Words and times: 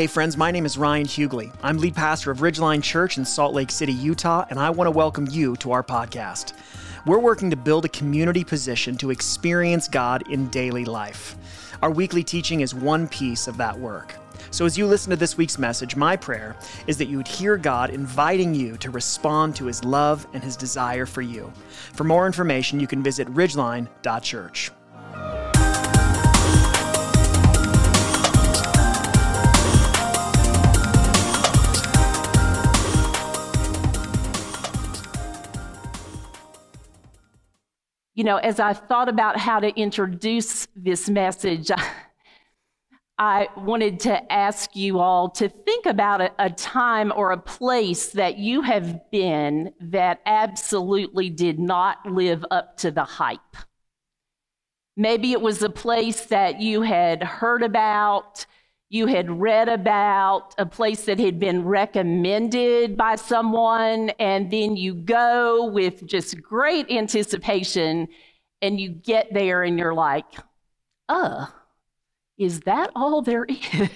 Hey, 0.00 0.06
friends, 0.06 0.34
my 0.34 0.50
name 0.50 0.64
is 0.64 0.78
Ryan 0.78 1.06
Hughley. 1.06 1.54
I'm 1.62 1.76
lead 1.76 1.94
pastor 1.94 2.30
of 2.30 2.38
Ridgeline 2.38 2.82
Church 2.82 3.18
in 3.18 3.24
Salt 3.26 3.52
Lake 3.52 3.70
City, 3.70 3.92
Utah, 3.92 4.46
and 4.48 4.58
I 4.58 4.70
want 4.70 4.86
to 4.86 4.90
welcome 4.90 5.28
you 5.30 5.56
to 5.56 5.72
our 5.72 5.82
podcast. 5.82 6.54
We're 7.04 7.18
working 7.18 7.50
to 7.50 7.56
build 7.56 7.84
a 7.84 7.90
community 7.90 8.42
position 8.42 8.96
to 8.96 9.10
experience 9.10 9.88
God 9.88 10.26
in 10.30 10.48
daily 10.48 10.86
life. 10.86 11.36
Our 11.82 11.90
weekly 11.90 12.24
teaching 12.24 12.62
is 12.62 12.74
one 12.74 13.08
piece 13.08 13.46
of 13.46 13.58
that 13.58 13.78
work. 13.78 14.14
So, 14.50 14.64
as 14.64 14.78
you 14.78 14.86
listen 14.86 15.10
to 15.10 15.16
this 15.16 15.36
week's 15.36 15.58
message, 15.58 15.96
my 15.96 16.16
prayer 16.16 16.56
is 16.86 16.96
that 16.96 17.08
you 17.08 17.18
would 17.18 17.28
hear 17.28 17.58
God 17.58 17.90
inviting 17.90 18.54
you 18.54 18.78
to 18.78 18.88
respond 18.88 19.54
to 19.56 19.66
his 19.66 19.84
love 19.84 20.26
and 20.32 20.42
his 20.42 20.56
desire 20.56 21.04
for 21.04 21.20
you. 21.20 21.52
For 21.92 22.04
more 22.04 22.24
information, 22.24 22.80
you 22.80 22.86
can 22.86 23.02
visit 23.02 23.28
ridgeline.church. 23.34 24.70
You 38.14 38.24
know, 38.24 38.36
as 38.36 38.58
I 38.60 38.72
thought 38.72 39.08
about 39.08 39.38
how 39.38 39.60
to 39.60 39.68
introduce 39.78 40.66
this 40.74 41.08
message, 41.08 41.70
I 43.18 43.48
wanted 43.54 44.00
to 44.00 44.32
ask 44.32 44.74
you 44.74 44.98
all 44.98 45.28
to 45.32 45.50
think 45.50 45.84
about 45.84 46.22
a, 46.22 46.32
a, 46.38 46.48
time 46.48 47.12
or 47.14 47.32
a 47.32 47.36
place 47.36 48.12
that 48.12 48.38
you 48.38 48.62
have 48.62 49.10
been 49.10 49.74
that 49.78 50.22
absolutely 50.24 51.28
did 51.28 51.58
not 51.58 51.98
live 52.10 52.46
up 52.50 52.78
to 52.78 52.90
the 52.90 53.04
hype. 53.04 53.56
Maybe 54.96 55.32
it 55.32 55.42
was 55.42 55.62
a 55.62 55.68
place 55.68 56.26
that 56.26 56.62
you 56.62 56.80
had 56.80 57.22
heard 57.22 57.62
about, 57.62 58.46
you 58.90 59.06
had 59.06 59.30
read 59.40 59.68
about, 59.68 60.52
a 60.58 60.66
place 60.66 61.04
that 61.04 61.20
had 61.20 61.38
been 61.38 61.64
recommended 61.64 62.96
by 62.96 63.14
someone, 63.14 64.10
and 64.18 64.50
then 64.50 64.76
you 64.76 64.94
go 64.94 65.66
with 65.66 66.04
just 66.04 66.42
great 66.42 66.90
anticipation 66.90 68.08
and 68.60 68.80
you 68.80 68.90
get 68.90 69.32
there 69.32 69.62
and 69.62 69.78
you're 69.78 69.94
like, 69.94 70.24
uh, 71.08 71.46
is 72.36 72.60
that 72.60 72.90
all 72.96 73.22
there 73.22 73.46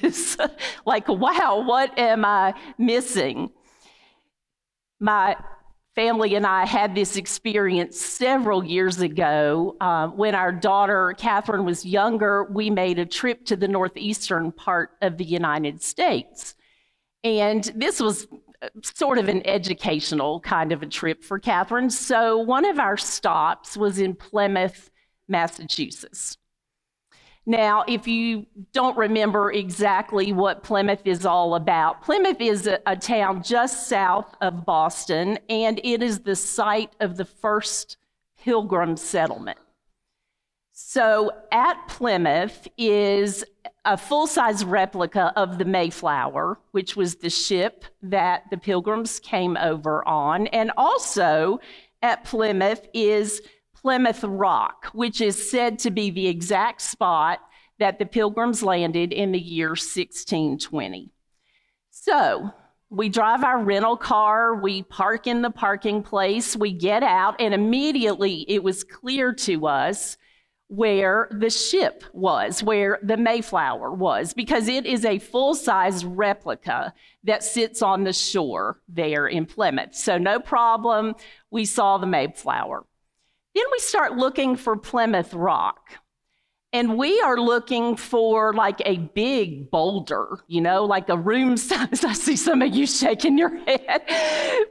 is? 0.03 0.39
like, 0.87 1.09
wow, 1.09 1.65
what 1.67 1.99
am 1.99 2.25
I 2.25 2.55
missing? 2.79 3.51
My 5.01 5.37
family 5.95 6.35
and 6.35 6.47
I 6.47 6.67
had 6.67 6.95
this 6.95 7.17
experience 7.17 8.01
several 8.01 8.65
years 8.65 9.01
ago. 9.01 9.77
Uh, 9.81 10.09
when 10.09 10.35
our 10.35 10.53
daughter, 10.53 11.15
Catherine, 11.17 11.65
was 11.65 11.85
younger, 11.85 12.45
we 12.45 12.71
made 12.71 12.99
a 12.99 13.07
trip 13.07 13.45
to 13.47 13.57
the 13.57 13.69
northeastern 13.69 14.53
part 14.53 14.91
of 15.03 15.19
the 15.19 15.25
United 15.25 15.83
States. 15.83 16.55
And 17.23 17.65
this 17.77 18.01
was 18.01 18.27
uh, 18.61 18.69
sort 18.83 19.19
of 19.19 19.29
an 19.29 19.47
educational 19.47 20.41
kind 20.41 20.73
of 20.73 20.83
a 20.83 20.87
trip 20.87 21.23
for 21.23 21.39
Catherine. 21.39 21.91
So 21.91 22.39
one 22.39 22.65
of 22.65 22.79
our 22.79 22.97
stops 22.97 23.77
was 23.77 23.99
in 23.99 24.15
Plymouth, 24.15 24.91
Massachusetts. 25.29 26.37
Now, 27.47 27.85
if 27.87 28.07
you 28.09 28.47
don't 28.73 28.97
remember 28.97 29.53
exactly 29.53 30.33
what 30.33 30.63
Plymouth 30.63 31.03
is 31.05 31.27
all 31.27 31.57
about, 31.57 32.03
Plymouth 32.03 32.41
is 32.41 32.67
a, 32.67 32.81
a, 32.87 32.97
town 32.97 33.43
just 33.43 33.87
south 33.87 34.35
of 34.41 34.65
Boston, 34.65 35.39
and 35.51 35.79
it 35.85 36.03
is 36.03 36.21
the 36.21 36.37
site 36.37 36.95
of 37.01 37.19
the 37.19 37.27
first 37.27 37.99
pilgrim 38.43 38.97
settlement. 38.97 39.59
So, 40.73 41.31
at 41.53 41.87
Plymouth 41.87 42.67
is 42.79 43.45
a 43.85 43.99
full 43.99 44.27
size 44.27 44.65
replica 44.65 45.33
of 45.37 45.59
the 45.59 45.67
Mayflower, 45.67 46.59
which 46.71 46.97
was 46.97 47.17
the 47.17 47.31
ship 47.31 47.85
that 48.03 48.45
the 48.51 48.57
pilgrims 48.57 49.21
came 49.21 49.59
over 49.59 50.07
on. 50.09 50.47
And 50.49 50.73
also 50.79 51.61
at 52.03 52.25
Plymouth 52.25 52.87
is 52.95 53.43
Plymouth 53.85 54.25
Rock, 54.25 54.87
which 54.95 55.21
is 55.21 55.51
said 55.51 55.79
to 55.81 55.91
be 55.91 56.09
the 56.09 56.27
exact 56.27 56.81
spot 56.81 57.41
that 57.79 57.99
the 57.99 58.07
pilgrims 58.07 58.63
landed 58.63 59.13
in 59.13 59.33
the 59.33 59.39
year 59.39 59.69
1620. 59.69 61.13
So, 61.91 62.51
we 62.89 63.11
drive 63.11 63.45
our 63.45 63.63
rental 63.63 63.99
car, 63.99 64.55
we 64.55 64.85
park 64.85 65.27
in 65.27 65.43
the 65.43 65.51
parking 65.51 66.03
place, 66.03 66.57
we 66.57 66.73
get 66.73 67.03
out, 67.03 67.39
and 67.39 67.53
immediately 67.53 68.47
it 68.49 68.65
was 68.65 68.85
clear 68.85 69.35
to 69.35 69.67
us 69.67 70.17
where 70.69 71.29
the 71.31 71.51
ship 71.51 72.05
was, 72.15 72.63
where 72.63 72.99
the 73.03 73.19
Mayflower 73.19 73.93
was, 73.93 74.33
because 74.33 74.67
it 74.67 74.87
is 74.87 75.05
a 75.05 75.19
full 75.19 75.55
size 75.55 76.07
replica 76.07 76.95
that 77.25 77.45
sits 77.45 77.83
on 77.83 78.05
the 78.05 78.15
shore 78.15 78.81
there 78.89 79.27
in 79.27 79.45
Plymouth. 79.45 79.95
So, 79.95 80.17
no 80.17 80.41
problem, 80.41 81.17
we 81.51 81.67
saw 81.67 81.99
the 81.99 82.07
Mayflower. 82.07 82.87
Then 83.55 83.65
we 83.71 83.79
start 83.79 84.17
looking 84.17 84.57
for 84.57 84.77
Plymouth 84.77 85.33
Rock. 85.33 85.99
And 86.73 86.99
we 86.99 87.21
are 87.21 87.37
looking 87.37 87.95
for 87.95 88.53
like 88.53 88.83
a 88.85 88.97
big 88.97 89.71
boulder, 89.71 90.41
you 90.49 90.61
know, 90.61 90.85
like 90.85 91.09
a 91.09 91.17
room 91.17 91.57
size. 91.57 92.05
I 92.05 92.15
see 92.15 92.35
some 92.35 92.63
of 92.63 92.75
you 92.75 92.85
shaking 92.85 93.39
your 93.39 93.57
head. 93.65 94.03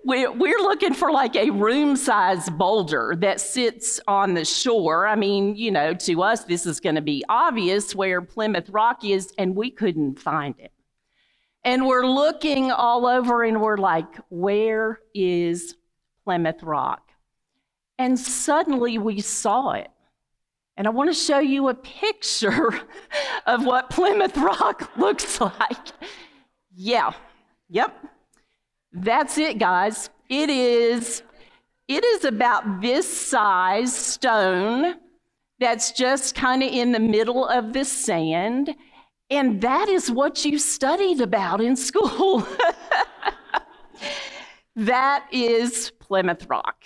We're 0.03 0.59
looking 0.59 0.93
for 0.93 1.13
like 1.13 1.37
a 1.37 1.49
room 1.49 1.95
size 1.95 2.49
boulder 2.49 3.15
that 3.21 3.39
sits 3.39 4.01
on 4.05 4.33
the 4.33 4.43
shore. 4.43 5.07
I 5.07 5.15
mean, 5.15 5.55
you 5.55 5.71
know, 5.71 5.93
to 5.93 6.23
us, 6.23 6.43
this 6.43 6.65
is 6.65 6.81
going 6.81 6.95
to 6.95 7.01
be 7.01 7.23
obvious 7.29 7.95
where 7.95 8.21
Plymouth 8.21 8.69
Rock 8.69 9.05
is, 9.05 9.33
and 9.37 9.55
we 9.55 9.71
couldn't 9.71 10.19
find 10.19 10.55
it. 10.59 10.73
And 11.63 11.87
we're 11.87 12.05
looking 12.05 12.69
all 12.69 13.05
over 13.05 13.43
and 13.43 13.61
we're 13.61 13.77
like, 13.77 14.13
where 14.27 14.99
is 15.15 15.77
Plymouth 16.25 16.61
Rock? 16.63 17.12
And 18.03 18.19
suddenly 18.19 18.97
we 18.97 19.21
saw 19.21 19.71
it. 19.71 19.87
And 20.75 20.87
I 20.87 20.89
want 20.89 21.09
to 21.09 21.13
show 21.13 21.39
you 21.39 21.69
a 21.69 21.73
picture 21.73 22.81
of 23.45 23.65
what 23.65 23.89
Plymouth 23.89 24.35
Rock 24.35 24.91
looks 24.97 25.39
like. 25.39 25.87
Yeah, 26.75 27.13
yep. 27.69 27.95
That's 28.91 29.37
it, 29.37 29.57
guys. 29.57 30.09
It 30.27 30.49
is, 30.49 31.23
it 31.87 32.03
is 32.03 32.25
about 32.25 32.81
this 32.81 33.07
size 33.07 33.95
stone 33.95 34.95
that's 35.59 35.93
just 35.93 36.35
kind 36.35 36.61
of 36.61 36.73
in 36.73 36.91
the 36.91 36.99
middle 36.99 37.47
of 37.47 37.71
the 37.71 37.85
sand. 37.85 38.75
And 39.29 39.61
that 39.61 39.87
is 39.87 40.11
what 40.11 40.43
you 40.43 40.59
studied 40.59 41.21
about 41.21 41.61
in 41.61 41.77
school. 41.77 42.45
that 44.75 45.25
is 45.31 45.93
Plymouth 46.01 46.45
Rock 46.49 46.83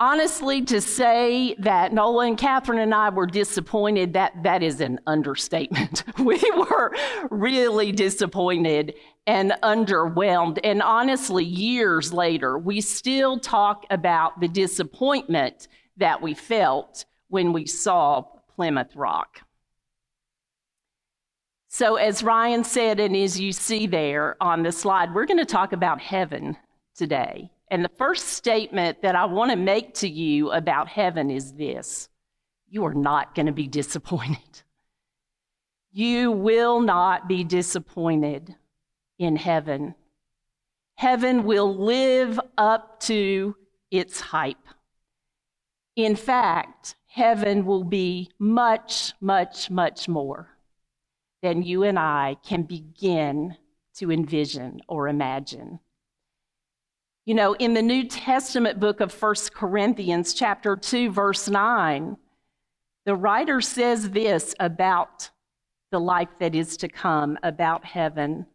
honestly, 0.00 0.62
to 0.62 0.80
say 0.80 1.54
that 1.58 1.92
Nolan 1.92 2.28
and 2.28 2.38
Catherine 2.38 2.78
and 2.78 2.94
I 2.94 3.10
were 3.10 3.26
disappointed, 3.26 4.12
that, 4.12 4.42
that 4.42 4.62
is 4.62 4.80
an 4.80 5.00
understatement. 5.06 6.04
we 6.18 6.40
were 6.56 6.94
really 7.30 7.92
disappointed 7.92 8.94
and 9.26 9.52
underwhelmed. 9.62 10.58
And 10.64 10.82
honestly, 10.82 11.44
years 11.44 12.12
later, 12.12 12.58
we 12.58 12.80
still 12.80 13.38
talk 13.38 13.84
about 13.90 14.40
the 14.40 14.48
disappointment 14.48 15.68
that 15.96 16.22
we 16.22 16.34
felt 16.34 17.04
when 17.28 17.52
we 17.52 17.66
saw 17.66 18.24
Plymouth 18.54 18.94
Rock. 18.94 19.42
So, 21.70 21.96
as 21.96 22.22
Ryan 22.22 22.64
said, 22.64 22.98
and 22.98 23.14
as 23.14 23.38
you 23.38 23.52
see 23.52 23.86
there 23.86 24.36
on 24.40 24.62
the 24.62 24.72
slide, 24.72 25.14
we're 25.14 25.26
going 25.26 25.38
to 25.38 25.44
talk 25.44 25.74
about 25.74 26.00
heaven 26.00 26.56
today. 26.96 27.50
And 27.70 27.84
the 27.84 27.90
first 27.90 28.28
statement 28.28 29.02
that 29.02 29.14
I 29.14 29.26
want 29.26 29.50
to 29.50 29.56
make 29.56 29.94
to 29.94 30.08
you 30.08 30.50
about 30.50 30.88
heaven 30.88 31.30
is 31.30 31.52
this 31.52 32.08
you 32.70 32.84
are 32.84 32.94
not 32.94 33.34
going 33.34 33.46
to 33.46 33.52
be 33.52 33.66
disappointed. 33.66 34.38
You 35.90 36.30
will 36.30 36.80
not 36.80 37.28
be 37.28 37.44
disappointed 37.44 38.54
in 39.18 39.36
heaven. 39.36 39.94
Heaven 40.96 41.44
will 41.44 41.74
live 41.74 42.38
up 42.58 43.00
to 43.00 43.56
its 43.90 44.20
hype. 44.20 44.68
In 45.96 46.14
fact, 46.14 46.94
heaven 47.06 47.64
will 47.64 47.84
be 47.84 48.30
much, 48.38 49.14
much, 49.20 49.70
much 49.70 50.08
more 50.08 50.50
than 51.42 51.62
you 51.62 51.82
and 51.82 51.98
I 51.98 52.36
can 52.44 52.62
begin 52.62 53.56
to 53.96 54.12
envision 54.12 54.80
or 54.88 55.08
imagine. 55.08 55.80
You 57.28 57.34
know, 57.34 57.52
in 57.52 57.74
the 57.74 57.82
New 57.82 58.04
Testament 58.04 58.80
book 58.80 59.00
of 59.00 59.12
First 59.12 59.52
Corinthians, 59.52 60.32
chapter 60.32 60.76
2, 60.76 61.10
verse 61.10 61.46
9, 61.46 62.16
the 63.04 63.14
writer 63.14 63.60
says 63.60 64.08
this 64.12 64.54
about 64.58 65.28
the 65.90 66.00
life 66.00 66.30
that 66.40 66.54
is 66.54 66.78
to 66.78 66.88
come, 66.88 67.36
about 67.42 67.84
heaven. 67.84 68.46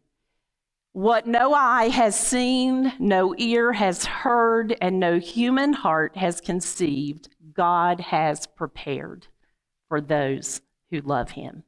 What 0.91 1.27
no 1.27 1.53
eye 1.53 1.89
has 1.89 2.19
seen, 2.19 2.93
no 2.97 3.35
ear 3.37 3.73
has 3.73 4.05
heard, 4.05 4.75
and 4.81 4.99
no 4.99 5.19
human 5.19 5.73
heart 5.73 6.17
has 6.17 6.41
conceived, 6.41 7.29
God 7.53 7.99
has 7.99 8.47
prepared 8.47 9.27
for 9.87 10.01
those 10.01 10.61
who 10.89 11.01
love 11.01 11.29
him. 11.29 11.61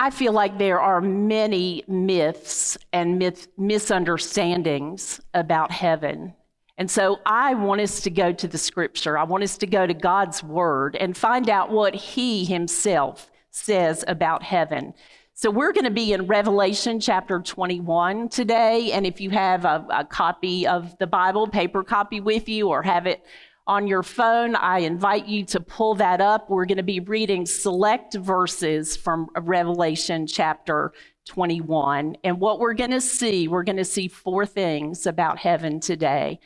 I 0.00 0.08
feel 0.08 0.32
like 0.32 0.56
there 0.56 0.80
are 0.80 1.02
many 1.02 1.84
myths 1.86 2.78
and 2.90 3.18
myth, 3.18 3.48
misunderstandings 3.58 5.20
about 5.34 5.70
heaven. 5.70 6.32
And 6.78 6.90
so 6.90 7.18
I 7.26 7.52
want 7.52 7.82
us 7.82 8.00
to 8.00 8.10
go 8.10 8.32
to 8.32 8.48
the 8.48 8.56
scripture. 8.56 9.18
I 9.18 9.24
want 9.24 9.44
us 9.44 9.58
to 9.58 9.66
go 9.66 9.86
to 9.86 9.92
God's 9.92 10.42
word 10.42 10.96
and 10.96 11.14
find 11.14 11.50
out 11.50 11.70
what 11.70 11.94
He 11.94 12.46
Himself 12.46 13.30
says 13.50 14.02
about 14.08 14.42
heaven. 14.42 14.94
So 15.34 15.50
we're 15.50 15.72
going 15.72 15.84
to 15.84 15.90
be 15.90 16.14
in 16.14 16.26
Revelation 16.26 16.98
chapter 16.98 17.38
21 17.38 18.30
today. 18.30 18.92
And 18.92 19.04
if 19.06 19.20
you 19.20 19.28
have 19.28 19.66
a, 19.66 19.86
a 19.90 20.04
copy 20.06 20.66
of 20.66 20.96
the 20.96 21.06
Bible, 21.06 21.46
paper 21.46 21.84
copy 21.84 22.20
with 22.20 22.48
you, 22.48 22.70
or 22.70 22.82
have 22.82 23.06
it 23.06 23.22
on 23.70 23.86
your 23.86 24.02
phone, 24.02 24.56
I 24.56 24.80
invite 24.80 25.26
you 25.26 25.44
to 25.44 25.60
pull 25.60 25.94
that 25.94 26.20
up. 26.20 26.50
We're 26.50 26.66
going 26.66 26.78
to 26.78 26.82
be 26.82 26.98
reading 26.98 27.46
select 27.46 28.14
verses 28.14 28.96
from 28.96 29.28
Revelation 29.36 30.26
chapter 30.26 30.92
21. 31.28 32.16
And 32.24 32.40
what 32.40 32.58
we're 32.58 32.74
going 32.74 32.90
to 32.90 33.00
see, 33.00 33.46
we're 33.46 33.62
going 33.62 33.76
to 33.76 33.84
see 33.84 34.08
four 34.08 34.44
things 34.44 35.06
about 35.06 35.38
heaven 35.38 35.78
today. 35.78 36.40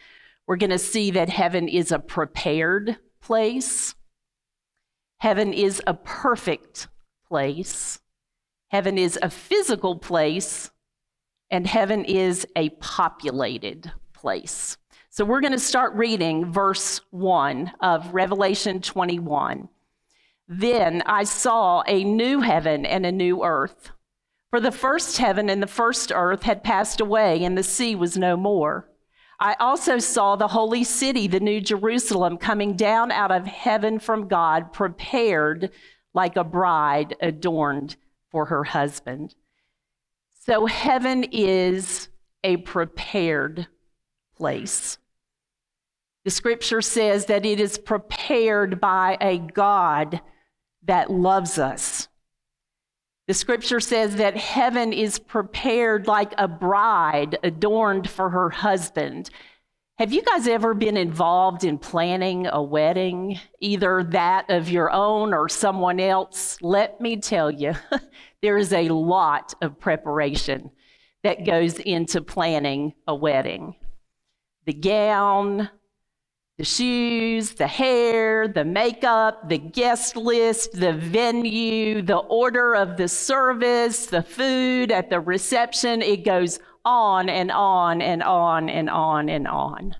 We're 0.46 0.58
going 0.58 0.68
to 0.68 0.78
see 0.78 1.12
that 1.12 1.30
heaven 1.30 1.66
is 1.66 1.92
a 1.92 1.98
prepared 1.98 2.98
place, 3.22 3.94
heaven 5.16 5.54
is 5.54 5.80
a 5.86 5.94
perfect 5.94 6.88
place, 7.26 8.00
heaven 8.68 8.98
is 8.98 9.18
a 9.22 9.30
physical 9.30 9.96
place, 9.96 10.70
and 11.48 11.66
heaven 11.66 12.04
is 12.04 12.46
a 12.54 12.68
populated 12.68 13.92
place. 14.12 14.76
So 15.16 15.24
we're 15.24 15.42
going 15.42 15.52
to 15.52 15.60
start 15.60 15.94
reading 15.94 16.50
verse 16.50 17.00
1 17.12 17.70
of 17.78 18.12
Revelation 18.12 18.80
21. 18.80 19.68
Then 20.48 21.04
I 21.06 21.22
saw 21.22 21.84
a 21.86 22.02
new 22.02 22.40
heaven 22.40 22.84
and 22.84 23.06
a 23.06 23.12
new 23.12 23.44
earth. 23.44 23.92
For 24.50 24.58
the 24.58 24.72
first 24.72 25.18
heaven 25.18 25.48
and 25.48 25.62
the 25.62 25.68
first 25.68 26.10
earth 26.12 26.42
had 26.42 26.64
passed 26.64 27.00
away, 27.00 27.44
and 27.44 27.56
the 27.56 27.62
sea 27.62 27.94
was 27.94 28.18
no 28.18 28.36
more. 28.36 28.90
I 29.38 29.54
also 29.60 30.00
saw 30.00 30.34
the 30.34 30.48
holy 30.48 30.82
city, 30.82 31.28
the 31.28 31.38
new 31.38 31.60
Jerusalem, 31.60 32.36
coming 32.36 32.74
down 32.74 33.12
out 33.12 33.30
of 33.30 33.46
heaven 33.46 34.00
from 34.00 34.26
God, 34.26 34.72
prepared 34.72 35.70
like 36.12 36.34
a 36.34 36.42
bride 36.42 37.14
adorned 37.22 37.94
for 38.32 38.46
her 38.46 38.64
husband. 38.64 39.36
So 40.40 40.66
heaven 40.66 41.22
is 41.30 42.08
a 42.42 42.56
prepared 42.56 43.68
place. 44.36 44.98
The 46.24 46.30
scripture 46.30 46.80
says 46.80 47.26
that 47.26 47.44
it 47.44 47.60
is 47.60 47.76
prepared 47.76 48.80
by 48.80 49.18
a 49.20 49.38
God 49.38 50.20
that 50.84 51.10
loves 51.10 51.58
us. 51.58 52.08
The 53.26 53.34
scripture 53.34 53.80
says 53.80 54.16
that 54.16 54.36
heaven 54.36 54.92
is 54.92 55.18
prepared 55.18 56.06
like 56.06 56.32
a 56.36 56.48
bride 56.48 57.38
adorned 57.42 58.08
for 58.08 58.30
her 58.30 58.50
husband. 58.50 59.30
Have 59.98 60.12
you 60.12 60.22
guys 60.22 60.48
ever 60.48 60.74
been 60.74 60.96
involved 60.96 61.62
in 61.62 61.78
planning 61.78 62.46
a 62.46 62.62
wedding, 62.62 63.38
either 63.60 64.02
that 64.10 64.50
of 64.50 64.68
your 64.68 64.90
own 64.90 65.32
or 65.32 65.48
someone 65.48 66.00
else? 66.00 66.58
Let 66.60 67.00
me 67.00 67.16
tell 67.16 67.50
you, 67.50 67.74
there 68.42 68.58
is 68.58 68.72
a 68.72 68.88
lot 68.88 69.54
of 69.62 69.78
preparation 69.78 70.70
that 71.22 71.46
goes 71.46 71.78
into 71.78 72.20
planning 72.20 72.92
a 73.06 73.14
wedding. 73.14 73.76
The 74.66 74.74
gown, 74.74 75.70
the 76.56 76.64
shoes, 76.64 77.54
the 77.54 77.66
hair, 77.66 78.46
the 78.46 78.64
makeup, 78.64 79.48
the 79.48 79.58
guest 79.58 80.16
list, 80.16 80.72
the 80.72 80.92
venue, 80.92 82.00
the 82.00 82.16
order 82.16 82.76
of 82.76 82.96
the 82.96 83.08
service, 83.08 84.06
the 84.06 84.22
food 84.22 84.92
at 84.92 85.10
the 85.10 85.18
reception. 85.18 86.00
It 86.00 86.24
goes 86.24 86.60
on 86.84 87.28
and 87.28 87.50
on 87.50 88.00
and 88.00 88.22
on 88.22 88.68
and 88.68 88.88
on 88.88 89.28
and 89.28 89.48
on. 89.48 89.96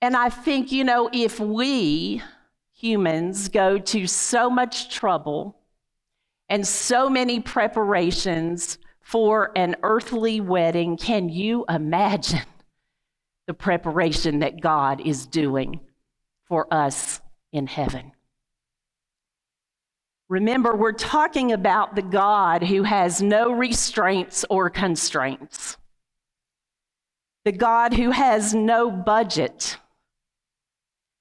And 0.00 0.16
I 0.16 0.30
think, 0.30 0.72
you 0.72 0.84
know, 0.84 1.10
if 1.12 1.38
we 1.38 2.22
humans 2.72 3.48
go 3.48 3.78
to 3.78 4.06
so 4.06 4.48
much 4.48 4.94
trouble 4.94 5.58
and 6.48 6.66
so 6.66 7.10
many 7.10 7.40
preparations 7.40 8.78
for 9.00 9.52
an 9.56 9.76
earthly 9.82 10.40
wedding, 10.40 10.96
can 10.96 11.28
you 11.28 11.64
imagine 11.68 12.40
the 13.46 13.54
preparation 13.54 14.38
that 14.40 14.60
God 14.60 15.00
is 15.00 15.26
doing 15.26 15.80
for 16.48 16.72
us 16.72 17.20
in 17.52 17.66
heaven. 17.66 18.12
Remember, 20.28 20.74
we're 20.74 20.92
talking 20.92 21.52
about 21.52 21.94
the 21.94 22.02
God 22.02 22.62
who 22.62 22.84
has 22.84 23.20
no 23.20 23.52
restraints 23.52 24.44
or 24.48 24.70
constraints, 24.70 25.76
the 27.44 27.52
God 27.52 27.92
who 27.92 28.10
has 28.10 28.54
no 28.54 28.90
budget, 28.90 29.76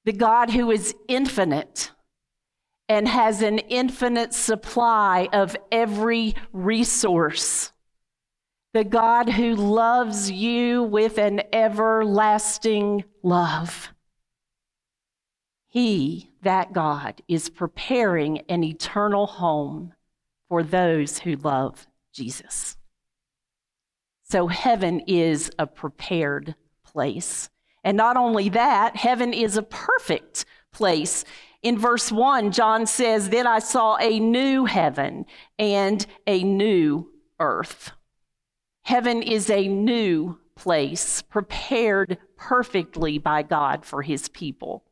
the 0.05 0.13
God 0.13 0.51
who 0.51 0.71
is 0.71 0.95
infinite 1.09 1.91
and 2.87 3.07
has 3.07 3.41
an 3.41 3.59
infinite 3.59 4.33
supply 4.33 5.27
of 5.33 5.55
every 5.71 6.35
resource 6.53 7.72
the 8.73 8.83
God 8.83 9.29
who 9.29 9.55
loves 9.55 10.31
you 10.31 10.83
with 10.83 11.19
an 11.19 11.43
everlasting 11.53 13.03
love. 13.21 13.93
He, 15.67 16.31
that 16.41 16.73
God, 16.73 17.21
is 17.27 17.49
preparing 17.49 18.39
an 18.49 18.63
eternal 18.63 19.27
home 19.27 19.93
for 20.49 20.63
those 20.63 21.19
who 21.19 21.35
love 21.35 21.87
Jesus. 22.11 22.77
So, 24.23 24.47
heaven 24.47 25.01
is 25.01 25.51
a 25.59 25.67
prepared 25.67 26.55
place. 26.83 27.49
And 27.83 27.95
not 27.97 28.17
only 28.17 28.49
that, 28.49 28.95
heaven 28.95 29.33
is 29.33 29.57
a 29.57 29.63
perfect 29.63 30.45
place. 30.71 31.25
In 31.61 31.77
verse 31.77 32.11
1, 32.11 32.51
John 32.51 32.87
says, 32.87 33.29
Then 33.29 33.45
I 33.45 33.59
saw 33.59 33.97
a 33.97 34.19
new 34.19 34.65
heaven 34.65 35.25
and 35.59 36.05
a 36.25 36.43
new 36.43 37.11
earth. 37.39 37.91
Heaven 38.83 39.23
is 39.23 39.49
a 39.49 39.67
new 39.67 40.37
place 40.55 41.21
prepared 41.21 42.17
perfectly 42.37 43.17
by 43.17 43.41
God 43.41 43.85
for 43.85 44.01
his 44.01 44.27
people. 44.27 44.83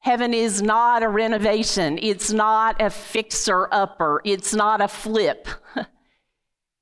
Heaven 0.00 0.34
is 0.34 0.60
not 0.60 1.04
a 1.04 1.08
renovation, 1.08 1.98
it's 2.02 2.32
not 2.32 2.82
a 2.82 2.90
fixer 2.90 3.68
upper, 3.72 4.20
it's 4.24 4.52
not 4.52 4.80
a 4.80 4.88
flip. 4.88 5.46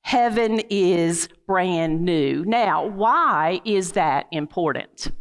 Heaven 0.01 0.61
is 0.71 1.29
brand 1.45 2.01
new. 2.01 2.43
Now, 2.43 2.87
why 2.87 3.61
is 3.63 3.91
that 3.91 4.25
important? 4.31 5.11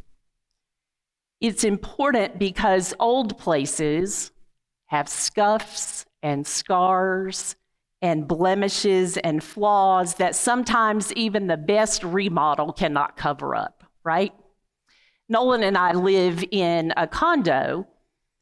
It's 1.43 1.65
important 1.65 2.38
because 2.38 2.95
old 2.99 3.38
places 3.38 4.33
have 4.87 5.09
scuffs 5.09 6.07
and 6.23 6.47
scars 6.47 7.57
and 8.02 8.26
blemishes 8.26 9.16
and 9.19 9.42
flaws 9.42 10.14
that 10.14 10.35
sometimes 10.35 11.12
even 11.12 11.47
the 11.47 11.57
best 11.57 12.02
remodel 12.02 12.73
cannot 12.73 13.16
cover 13.16 13.54
up, 13.54 13.85
right? 14.04 14.33
Nolan 15.28 15.62
and 15.62 15.76
I 15.76 15.92
live 15.92 16.42
in 16.50 16.92
a 16.97 17.07
condo. 17.07 17.87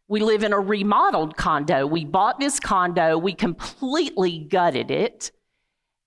We 0.07 0.21
live 0.21 0.43
in 0.43 0.53
a 0.53 0.61
remodeled 0.61 1.37
condo. 1.37 1.87
We 1.87 2.05
bought 2.05 2.41
this 2.41 2.61
condo, 2.61 3.19
we 3.19 3.35
completely 3.35 4.47
gutted 4.51 4.91
it, 4.91 5.33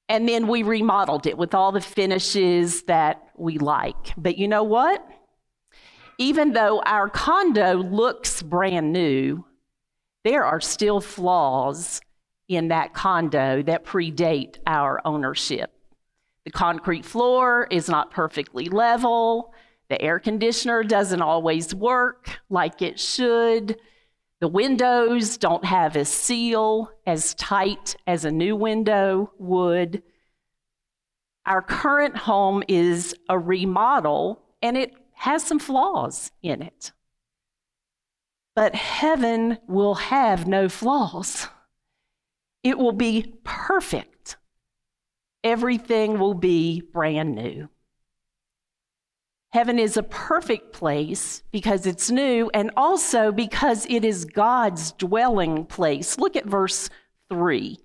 and 0.10 0.28
then 0.28 0.48
we 0.48 0.64
remodeled 0.64 1.28
it 1.28 1.38
with 1.38 1.54
all 1.54 1.72
the 1.72 1.82
finishes 1.82 2.84
that 2.84 3.22
we 3.38 3.58
like. 3.58 4.14
But 4.18 4.38
you 4.38 4.48
know 4.48 4.64
what? 4.64 5.08
Even 6.18 6.54
though 6.54 6.82
our 6.82 7.10
condo 7.10 7.78
looks 7.78 8.42
brand 8.42 8.92
new, 8.92 9.46
there 10.24 10.46
are 10.46 10.62
still 10.62 11.02
flaws 11.02 12.02
in 12.52 12.68
that 12.68 12.94
condo 12.94 13.64
that 13.64 13.86
predate 13.86 14.58
our 14.68 15.02
ownership. 15.06 15.72
The 16.44 16.52
concrete 16.52 17.06
floor 17.06 17.66
is 17.72 17.88
not 17.88 18.12
perfectly 18.12 18.66
level. 18.66 19.54
The 19.90 20.02
air 20.02 20.20
conditioner 20.20 20.84
doesn't 20.84 21.22
always 21.22 21.74
work 21.74 22.42
like 22.50 22.82
it 22.82 23.00
should. 23.00 23.78
The 24.42 24.50
windows 24.50 25.38
don't 25.38 25.64
have 25.64 25.96
a 25.96 26.04
seal 26.04 26.92
as 27.06 27.36
tight 27.36 27.96
as 28.06 28.26
a 28.26 28.32
new 28.32 28.58
window 28.58 29.32
would. 29.38 30.04
Our 31.46 31.62
current 31.62 32.18
home 32.18 32.64
is 32.68 33.16
a 33.30 33.40
remodel 33.40 34.42
and 34.62 34.78
it 34.78 34.94
has 35.14 35.44
some 35.44 35.60
flaws 35.60 36.32
in 36.42 36.62
it. 36.62 36.92
But 38.56 38.76
heaven 38.76 39.58
will 39.68 39.96
have 39.96 40.48
no 40.48 40.68
flaws. 40.68 41.48
It 42.64 42.78
will 42.78 42.92
be 42.92 43.34
perfect. 43.44 44.38
Everything 45.44 46.20
will 46.20 46.36
be 46.36 46.82
brand 46.82 47.36
new. 47.36 47.70
Heaven 49.52 49.80
is 49.80 49.98
a 49.98 50.04
perfect 50.04 50.72
place 50.72 51.44
because 51.52 51.86
it's 51.86 52.10
new 52.10 52.50
and 52.54 52.72
also 52.78 53.32
because 53.32 53.86
it 53.90 54.06
is 54.06 54.24
God's 54.24 54.94
dwelling 54.94 55.66
place. 55.66 56.18
Look 56.18 56.38
at 56.38 56.46
verse 56.46 56.90
3. 57.30 57.78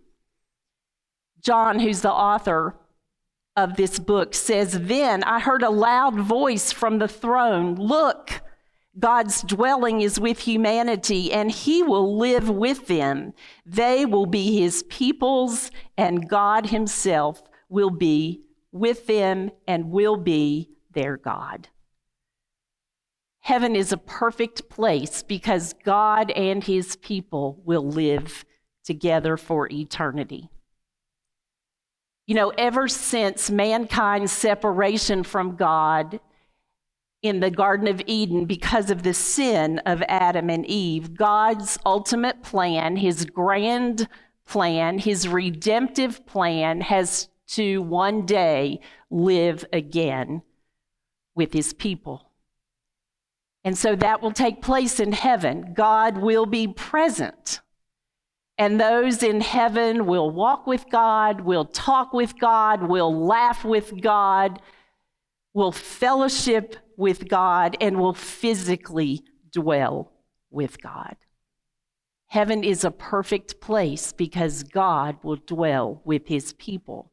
John, 1.40 1.80
who's 1.80 2.02
the 2.02 2.12
author 2.12 2.76
of 3.56 3.76
this 3.76 3.98
book, 3.98 4.32
says, 4.34 4.78
Then 4.82 5.24
I 5.24 5.40
heard 5.40 5.62
a 5.62 5.70
loud 5.70 6.20
voice 6.20 6.70
from 6.70 6.98
the 6.98 7.08
throne 7.08 7.74
Look, 7.74 8.42
God's 8.98 9.42
dwelling 9.42 10.00
is 10.00 10.18
with 10.18 10.40
humanity, 10.40 11.32
and 11.32 11.50
he 11.50 11.82
will 11.82 12.16
live 12.16 12.48
with 12.48 12.86
them. 12.86 13.34
They 13.66 14.06
will 14.06 14.26
be 14.26 14.58
his 14.58 14.82
peoples, 14.84 15.70
and 15.98 16.28
God 16.28 16.66
himself 16.66 17.42
will 17.68 17.90
be 17.90 18.42
with 18.72 19.06
them 19.06 19.50
and 19.68 19.90
will 19.90 20.16
be 20.16 20.70
their 20.92 21.16
God. 21.16 21.68
Heaven 23.40 23.76
is 23.76 23.92
a 23.92 23.98
perfect 23.98 24.68
place 24.68 25.22
because 25.22 25.74
God 25.84 26.30
and 26.32 26.64
his 26.64 26.96
people 26.96 27.60
will 27.64 27.86
live 27.86 28.44
together 28.82 29.36
for 29.36 29.68
eternity. 29.70 30.48
You 32.26 32.34
know, 32.34 32.48
ever 32.58 32.88
since 32.88 33.50
mankind's 33.50 34.32
separation 34.32 35.22
from 35.22 35.54
God 35.54 36.18
in 37.28 37.40
the 37.40 37.50
Garden 37.50 37.88
of 37.88 38.02
Eden 38.06 38.44
because 38.44 38.90
of 38.90 39.02
the 39.02 39.14
sin 39.14 39.78
of 39.80 40.02
Adam 40.08 40.50
and 40.50 40.66
Eve, 40.66 41.14
God's 41.14 41.78
ultimate 41.84 42.42
plan, 42.42 42.96
his 42.96 43.24
grand 43.24 44.08
plan, 44.46 44.98
his 44.98 45.28
redemptive 45.28 46.24
plan, 46.26 46.80
has 46.80 47.28
to 47.48 47.82
one 47.82 48.26
day 48.26 48.80
live 49.10 49.64
again 49.72 50.42
with 51.34 51.52
his 51.52 51.72
people. 51.72 52.30
And 53.64 53.76
so 53.76 53.96
that 53.96 54.22
will 54.22 54.32
take 54.32 54.62
place 54.62 55.00
in 55.00 55.12
heaven. 55.12 55.72
God 55.74 56.18
will 56.18 56.46
be 56.46 56.68
present. 56.68 57.60
And 58.58 58.80
those 58.80 59.22
in 59.22 59.40
heaven 59.40 60.06
will 60.06 60.30
walk 60.30 60.66
with 60.66 60.86
God, 60.88 61.42
will 61.42 61.66
talk 61.66 62.12
with 62.12 62.38
God, 62.38 62.84
will 62.84 63.26
laugh 63.26 63.64
with 63.64 64.00
God, 64.00 64.62
will 65.56 65.72
fellowship 65.72 66.76
with 66.98 67.30
God, 67.30 67.78
and 67.80 67.98
will 67.98 68.12
physically 68.12 69.22
dwell 69.50 70.12
with 70.50 70.82
God. 70.82 71.16
Heaven 72.26 72.62
is 72.62 72.84
a 72.84 72.90
perfect 72.90 73.58
place 73.58 74.12
because 74.12 74.64
God 74.64 75.16
will 75.22 75.36
dwell 75.36 76.02
with 76.04 76.26
his 76.26 76.52
people. 76.52 77.10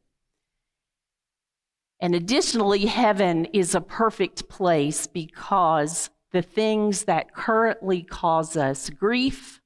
And 2.02 2.14
additionally, 2.14 2.86
heaven 2.88 3.46
is 3.54 3.76
a 3.76 3.80
perfect 3.80 4.50
place 4.50 5.08
because 5.08 6.10
the 6.34 6.42
things 6.42 7.06
that 7.06 7.34
currently 7.34 8.04
cause 8.04 8.58
us 8.58 8.90
grief 8.90 9.62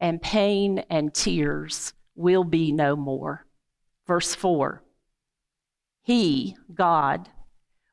and 0.00 0.22
pain 0.22 0.78
and 0.88 1.12
tears 1.12 1.92
will 2.14 2.44
be 2.44 2.72
no 2.72 2.96
more. 2.96 3.44
Verse 4.06 4.34
4 4.34 4.82
He, 6.00 6.56
God, 6.72 7.28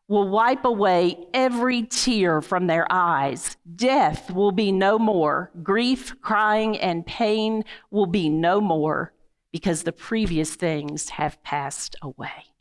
will 0.07 0.27
wipe 0.27 0.65
away 0.65 1.17
every 1.33 1.83
tear 1.83 2.41
from 2.41 2.67
their 2.67 2.85
eyes. 2.91 3.57
Death 3.75 4.31
will 4.31 4.51
be 4.51 4.71
no 4.71 4.99
more. 4.99 5.51
Grief, 5.63 6.19
crying, 6.21 6.77
and 6.77 7.05
pain 7.05 7.63
will 7.89 8.05
be 8.05 8.29
no 8.29 8.59
more 8.59 9.13
because 9.51 9.83
the 9.83 9.91
previous 9.91 10.55
things 10.55 11.09
have 11.09 11.41
passed 11.43 11.95
away. 12.01 12.53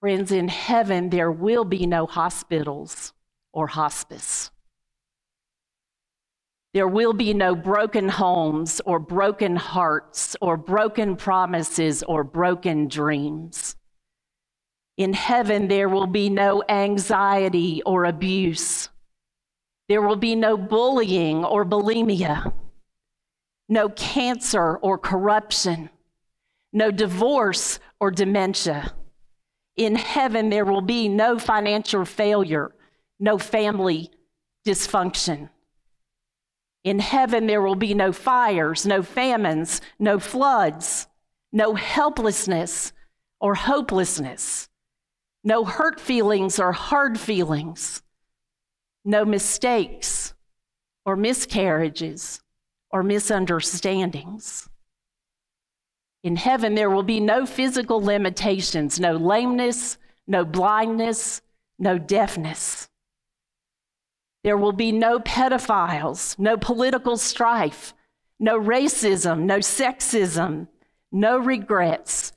Friends, 0.00 0.30
in 0.30 0.48
heaven, 0.48 1.10
there 1.10 1.32
will 1.32 1.64
be 1.64 1.86
no 1.86 2.06
hospitals 2.06 3.12
or 3.52 3.66
hospice. 3.66 4.50
There 6.74 6.86
will 6.86 7.14
be 7.14 7.34
no 7.34 7.56
broken 7.56 8.08
homes 8.08 8.80
or 8.84 9.00
broken 9.00 9.56
hearts 9.56 10.36
or 10.40 10.56
broken 10.56 11.16
promises 11.16 12.02
or 12.04 12.22
broken 12.22 12.88
dreams. 12.88 13.74
In 14.98 15.14
heaven, 15.14 15.68
there 15.68 15.88
will 15.88 16.06
be 16.06 16.28
no 16.28 16.62
anxiety 16.68 17.82
or 17.86 18.04
abuse. 18.04 18.90
There 19.88 20.02
will 20.02 20.16
be 20.16 20.34
no 20.34 20.58
bullying 20.58 21.42
or 21.42 21.64
bulimia, 21.64 22.52
no 23.70 23.88
cancer 23.88 24.76
or 24.76 24.98
corruption, 24.98 25.88
no 26.74 26.90
divorce 26.90 27.80
or 27.98 28.10
dementia 28.10 28.92
in 29.78 29.94
heaven, 29.94 30.50
there 30.50 30.64
will 30.64 30.82
be 30.82 31.08
no 31.08 31.38
financial 31.38 32.04
failure, 32.04 32.74
no 33.20 33.38
family 33.38 34.10
dysfunction. 34.66 35.50
In 36.82 36.98
heaven, 36.98 37.46
there 37.46 37.62
will 37.62 37.76
be 37.76 37.94
no 37.94 38.12
fires, 38.12 38.84
no 38.84 39.04
famines, 39.04 39.80
no 39.98 40.18
floods, 40.18 41.06
no 41.52 41.76
helplessness 41.76 42.92
or 43.40 43.54
hopelessness, 43.54 44.67
no 45.48 45.64
hurt 45.64 45.98
feelings 45.98 46.60
or 46.60 46.72
hard 46.72 47.18
feelings, 47.18 48.02
no 49.02 49.24
mistakes 49.24 50.34
or 51.06 51.16
miscarriages 51.16 52.42
or 52.90 53.02
misunderstandings. 53.02 54.68
In 56.22 56.36
heaven, 56.36 56.74
there 56.74 56.90
will 56.90 57.02
be 57.02 57.18
no 57.18 57.46
physical 57.46 57.98
limitations, 57.98 59.00
no 59.00 59.16
lameness, 59.16 59.96
no 60.26 60.44
blindness, 60.44 61.40
no 61.78 61.96
deafness. 61.96 62.90
There 64.44 64.58
will 64.58 64.72
be 64.72 64.92
no 64.92 65.18
pedophiles, 65.18 66.38
no 66.38 66.58
political 66.58 67.16
strife, 67.16 67.94
no 68.38 68.60
racism, 68.60 69.44
no 69.44 69.60
sexism, 69.60 70.68
no 71.10 71.38
regrets, 71.38 72.32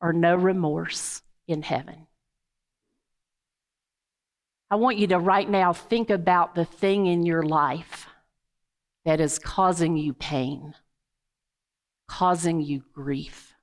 or 0.00 0.12
no 0.12 0.34
remorse 0.34 1.22
in 1.46 1.62
heaven. 1.62 2.07
I 4.70 4.76
want 4.76 4.98
you 4.98 5.06
to 5.08 5.18
right 5.18 5.48
now 5.48 5.72
think 5.72 6.10
about 6.10 6.54
the 6.54 6.64
thing 6.64 7.06
in 7.06 7.24
your 7.24 7.42
life 7.42 8.06
that 9.04 9.20
is 9.20 9.38
causing 9.38 9.96
you 9.96 10.12
pain 10.12 10.74
causing 12.08 12.60
you 12.60 12.82
grief. 12.92 13.54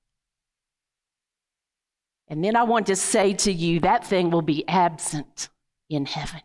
And 2.27 2.43
then 2.43 2.55
I 2.55 2.63
want 2.63 2.87
to 2.87 2.95
say 2.95 3.33
to 3.33 3.51
you 3.51 3.81
that 3.81 4.05
thing 4.05 4.29
will 4.29 4.41
be 4.41 4.67
absent 4.67 5.49
in 5.89 6.05
heaven. 6.05 6.41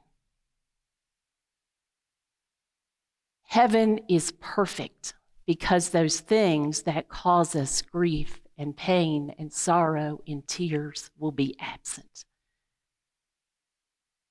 Heaven 3.44 4.00
is 4.08 4.32
perfect 4.40 5.14
because 5.46 5.90
those 5.90 6.20
things 6.20 6.82
that 6.82 7.08
cause 7.08 7.56
us 7.56 7.82
grief 7.82 8.40
and 8.58 8.76
pain 8.76 9.34
and 9.38 9.52
sorrow 9.52 10.20
and 10.26 10.46
tears 10.46 11.10
will 11.18 11.32
be 11.32 11.56
absent. 11.58 12.24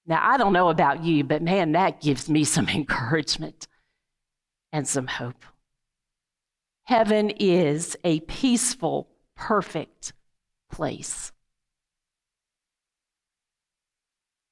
Now, 0.09 0.21
I 0.23 0.37
don't 0.37 0.53
know 0.53 0.69
about 0.69 1.03
you, 1.03 1.23
but 1.23 1.43
man, 1.43 1.73
that 1.73 2.01
gives 2.01 2.27
me 2.27 2.43
some 2.43 2.67
encouragement 2.75 3.67
and 4.73 4.87
some 4.87 5.05
hope. 5.05 5.45
Heaven 6.83 7.29
is 7.29 7.95
a 8.03 8.19
peaceful, 8.21 9.07
perfect 9.35 10.13
place. 10.71 11.31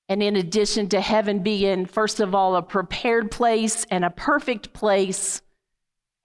And 0.08 0.22
in 0.22 0.36
addition 0.36 0.90
to 0.90 1.02
heaven 1.02 1.40
being, 1.40 1.88
first 1.88 2.20
of 2.20 2.36
all, 2.36 2.56
a 2.56 2.62
prepared 2.62 3.32
place 3.32 3.84
and 3.90 4.06
a 4.06 4.12
perfect 4.12 4.74
place, 4.74 5.42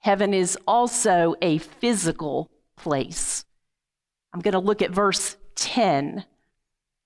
heaven 0.01 0.35
is 0.35 0.59
also 0.69 1.35
a 1.41 1.57
physical 1.57 2.51
place. 2.77 3.47
I'm 4.35 4.41
going 4.41 4.53
to 4.53 4.59
look 4.59 4.83
at 4.83 4.91
verse 4.91 5.37
10. 5.57 6.27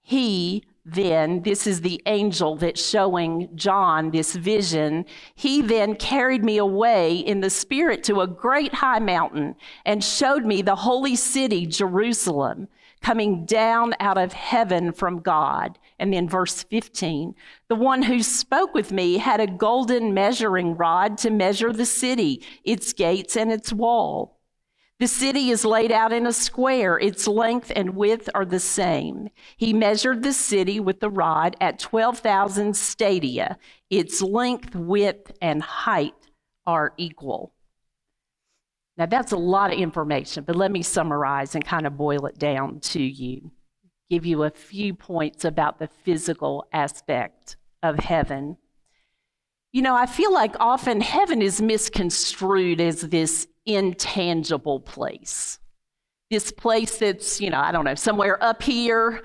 He 0.02 0.64
then, 0.88 1.42
this 1.42 1.66
is 1.66 1.80
the 1.80 2.00
angel 2.06 2.54
that's 2.54 2.88
showing 2.88 3.48
John 3.56 4.12
this 4.12 4.36
vision. 4.36 5.04
He 5.34 5.60
then 5.60 5.96
carried 5.96 6.44
me 6.44 6.58
away 6.58 7.16
in 7.16 7.40
the 7.40 7.50
spirit 7.50 8.04
to 8.04 8.20
a 8.20 8.28
great 8.28 8.72
high 8.72 9.00
mountain 9.00 9.56
and 9.84 10.04
showed 10.04 10.46
me 10.46 10.62
the 10.62 10.76
holy 10.76 11.16
city, 11.16 11.66
Jerusalem, 11.66 12.68
coming 13.02 13.44
down 13.44 13.94
out 13.98 14.16
of 14.16 14.32
heaven 14.32 14.92
from 14.92 15.22
God. 15.22 15.76
And 15.98 16.12
then, 16.12 16.28
verse 16.28 16.62
15 16.62 17.34
the 17.66 17.74
one 17.74 18.02
who 18.02 18.22
spoke 18.22 18.72
with 18.72 18.92
me 18.92 19.18
had 19.18 19.40
a 19.40 19.48
golden 19.48 20.14
measuring 20.14 20.76
rod 20.76 21.18
to 21.18 21.30
measure 21.30 21.72
the 21.72 21.84
city, 21.84 22.44
its 22.62 22.92
gates, 22.92 23.36
and 23.36 23.50
its 23.50 23.72
wall. 23.72 24.35
The 24.98 25.06
city 25.06 25.50
is 25.50 25.66
laid 25.66 25.92
out 25.92 26.12
in 26.12 26.26
a 26.26 26.32
square. 26.32 26.98
Its 26.98 27.28
length 27.28 27.70
and 27.76 27.94
width 27.94 28.30
are 28.34 28.46
the 28.46 28.60
same. 28.60 29.28
He 29.58 29.74
measured 29.74 30.22
the 30.22 30.32
city 30.32 30.80
with 30.80 31.00
the 31.00 31.10
rod 31.10 31.54
at 31.60 31.78
12,000 31.78 32.74
stadia. 32.74 33.58
Its 33.90 34.22
length, 34.22 34.74
width, 34.74 35.32
and 35.42 35.62
height 35.62 36.14
are 36.66 36.94
equal. 36.96 37.52
Now, 38.96 39.04
that's 39.04 39.32
a 39.32 39.36
lot 39.36 39.70
of 39.70 39.78
information, 39.78 40.44
but 40.44 40.56
let 40.56 40.72
me 40.72 40.82
summarize 40.82 41.54
and 41.54 41.62
kind 41.62 41.86
of 41.86 41.98
boil 41.98 42.24
it 42.24 42.38
down 42.38 42.80
to 42.80 43.02
you. 43.02 43.52
Give 44.08 44.24
you 44.24 44.44
a 44.44 44.50
few 44.50 44.94
points 44.94 45.44
about 45.44 45.78
the 45.78 45.88
physical 45.88 46.66
aspect 46.72 47.58
of 47.82 47.98
heaven. 47.98 48.56
You 49.72 49.82
know, 49.82 49.94
I 49.94 50.06
feel 50.06 50.32
like 50.32 50.56
often 50.58 51.02
heaven 51.02 51.42
is 51.42 51.60
misconstrued 51.60 52.80
as 52.80 53.02
this 53.02 53.46
intangible 53.66 54.80
place. 54.80 55.58
This 56.30 56.50
place 56.50 56.98
that's, 56.98 57.40
you 57.40 57.50
know, 57.50 57.60
I 57.60 57.72
don't 57.72 57.84
know, 57.84 57.94
somewhere 57.94 58.42
up 58.42 58.62
here 58.62 59.22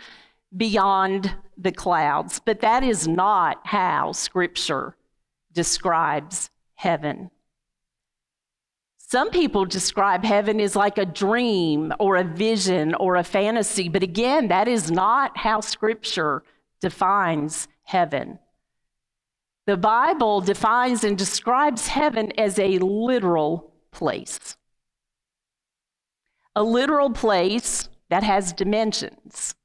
beyond 0.56 1.34
the 1.58 1.72
clouds. 1.72 2.42
But 2.44 2.62
that 2.62 2.84
is 2.84 3.08
not 3.08 3.66
how 3.66 4.12
Scripture 4.12 4.96
describes 5.54 6.50
heaven. 6.76 7.32
Some 8.98 9.30
people 9.30 9.66
describe 9.66 10.24
heaven 10.24 10.62
as 10.62 10.76
like 10.76 10.98
a 10.98 11.06
dream 11.06 11.94
or 12.00 12.16
a 12.16 12.24
vision 12.24 12.96
or 12.96 13.18
a 13.18 13.26
fantasy, 13.26 13.90
but 13.90 14.04
again, 14.04 14.48
that 14.48 14.70
is 14.70 14.90
not 14.90 15.38
how 15.38 15.60
Scripture 15.60 16.44
defines 16.80 17.68
heaven. 17.84 18.40
The 19.68 19.76
Bible 19.76 20.40
defines 20.40 21.04
and 21.04 21.18
describes 21.18 21.88
heaven 21.88 22.32
as 22.40 22.58
a 22.58 22.80
literal 22.80 23.71
place. 23.92 24.58
A 26.56 26.64
literal 26.64 27.10
place 27.10 27.90
that 28.10 28.24
has 28.24 28.54
dimensions. 28.54 29.56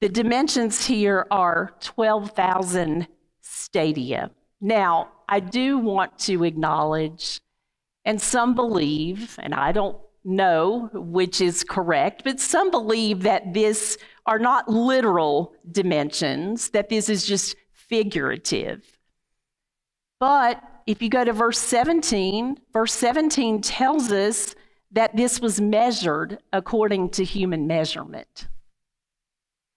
The 0.00 0.08
dimensions 0.08 0.86
here 0.86 1.26
are 1.30 1.74
12,000 1.80 3.06
stadia. 3.40 4.30
Now, 4.60 5.12
I 5.28 5.38
do 5.38 5.78
want 5.78 6.18
to 6.20 6.42
acknowledge, 6.42 7.40
and 8.04 8.20
some 8.20 8.54
believe, 8.54 9.38
and 9.40 9.54
I 9.54 9.70
don't 9.70 9.96
know 10.24 10.90
which 10.92 11.40
is 11.40 11.64
correct, 11.64 12.22
but 12.24 12.40
some 12.40 12.70
believe 12.70 13.22
that 13.22 13.54
this 13.54 13.96
are 14.26 14.38
not 14.38 14.68
literal 14.68 15.54
dimensions, 15.70 16.70
that 16.70 16.88
this 16.88 17.08
is 17.08 17.24
just 17.26 17.56
figurative. 17.72 18.98
But 20.18 20.62
if 20.86 21.02
you 21.02 21.08
go 21.08 21.24
to 21.24 21.32
verse 21.32 21.58
17, 21.58 22.58
verse 22.72 22.92
17 22.92 23.60
tells 23.60 24.10
us 24.10 24.54
that 24.90 25.16
this 25.16 25.40
was 25.40 25.60
measured 25.60 26.38
according 26.52 27.10
to 27.10 27.24
human 27.24 27.66
measurement. 27.66 28.48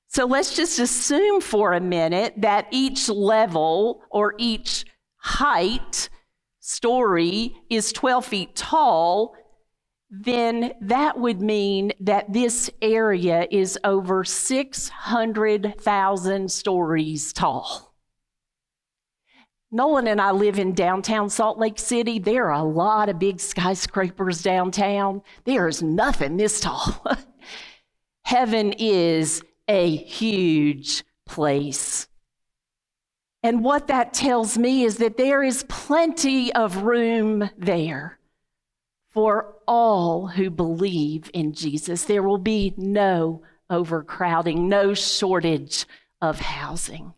So 0.07 0.25
let's 0.25 0.55
just 0.55 0.79
assume 0.79 1.41
for 1.41 1.73
a 1.73 1.81
minute 1.81 2.35
that 2.37 2.67
each 2.71 3.09
level 3.09 4.01
or 4.09 4.35
each 4.37 4.85
height 5.17 6.07
story 6.67 7.55
is 7.69 7.93
12 7.93 8.25
feet 8.25 8.53
tall, 8.53 9.33
then 10.09 10.73
that 10.81 11.17
would 11.17 11.41
mean 11.41 11.93
that 12.01 12.33
this 12.33 12.69
area 12.81 13.47
is 13.49 13.79
over 13.85 14.25
600,000 14.25 16.51
stories 16.51 17.31
tall. 17.31 17.95
Nolan 19.71 20.07
and 20.07 20.19
I 20.19 20.31
live 20.31 20.59
in 20.59 20.73
downtown 20.73 21.29
Salt 21.29 21.57
Lake 21.57 21.79
City. 21.79 22.19
There 22.19 22.51
are 22.51 22.61
a 22.61 22.63
lot 22.63 23.07
of 23.07 23.17
big 23.17 23.39
skyscrapers 23.39 24.43
downtown. 24.43 25.21
There 25.45 25.69
is 25.69 25.81
nothing 25.81 26.35
this 26.35 26.59
tall. 26.59 27.01
Heaven 28.23 28.73
is 28.73 29.41
a 29.69 29.95
huge 29.95 31.05
place. 31.25 32.09
And 33.43 33.63
what 33.63 33.87
that 33.87 34.13
tells 34.13 34.57
me 34.57 34.83
is 34.83 34.97
that 34.97 35.17
there 35.17 35.43
is 35.43 35.63
plenty 35.69 36.53
of 36.53 36.83
room 36.83 37.49
there 37.57 38.17
for 39.09 39.55
all 39.67 40.27
who 40.27 40.49
believe 40.49 41.29
in 41.33 41.53
Jesus. 41.53 42.03
There 42.03 42.23
will 42.23 42.37
be 42.37 42.73
no 42.77 43.41
overcrowding, 43.69 44.67
no 44.67 44.93
shortage 44.93 45.85
of 46.21 46.39
housing. 46.39 47.13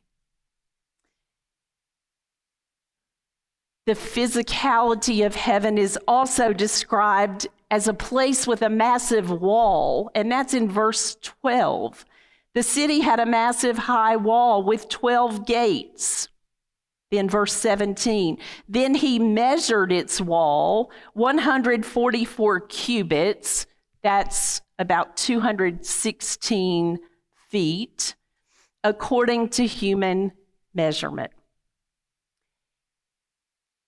The 3.85 3.93
physicality 3.93 5.25
of 5.25 5.35
heaven 5.35 5.77
is 5.77 5.97
also 6.07 6.53
described 6.53 7.47
as 7.71 7.87
a 7.87 7.93
place 7.93 8.45
with 8.45 8.61
a 8.61 8.69
massive 8.69 9.31
wall, 9.31 10.11
and 10.13 10.31
that's 10.31 10.53
in 10.53 10.69
verse 10.69 11.15
12. 11.21 12.05
The 12.55 12.63
city 12.63 13.01
had 13.01 13.19
a 13.19 13.25
massive 13.25 13.77
high 13.77 14.15
wall 14.15 14.63
with 14.63 14.89
12 14.89 15.45
gates. 15.45 16.29
In 17.11 17.27
verse 17.27 17.53
17, 17.53 18.37
then 18.67 18.93
he 18.93 19.17
measured 19.17 19.91
its 19.91 20.21
wall 20.21 20.91
144 21.13 22.59
cubits, 22.61 23.65
that's 24.03 24.61
about 24.77 25.17
216 25.17 26.99
feet, 27.49 28.15
according 28.83 29.49
to 29.49 29.65
human 29.65 30.31
measurement. 30.73 31.31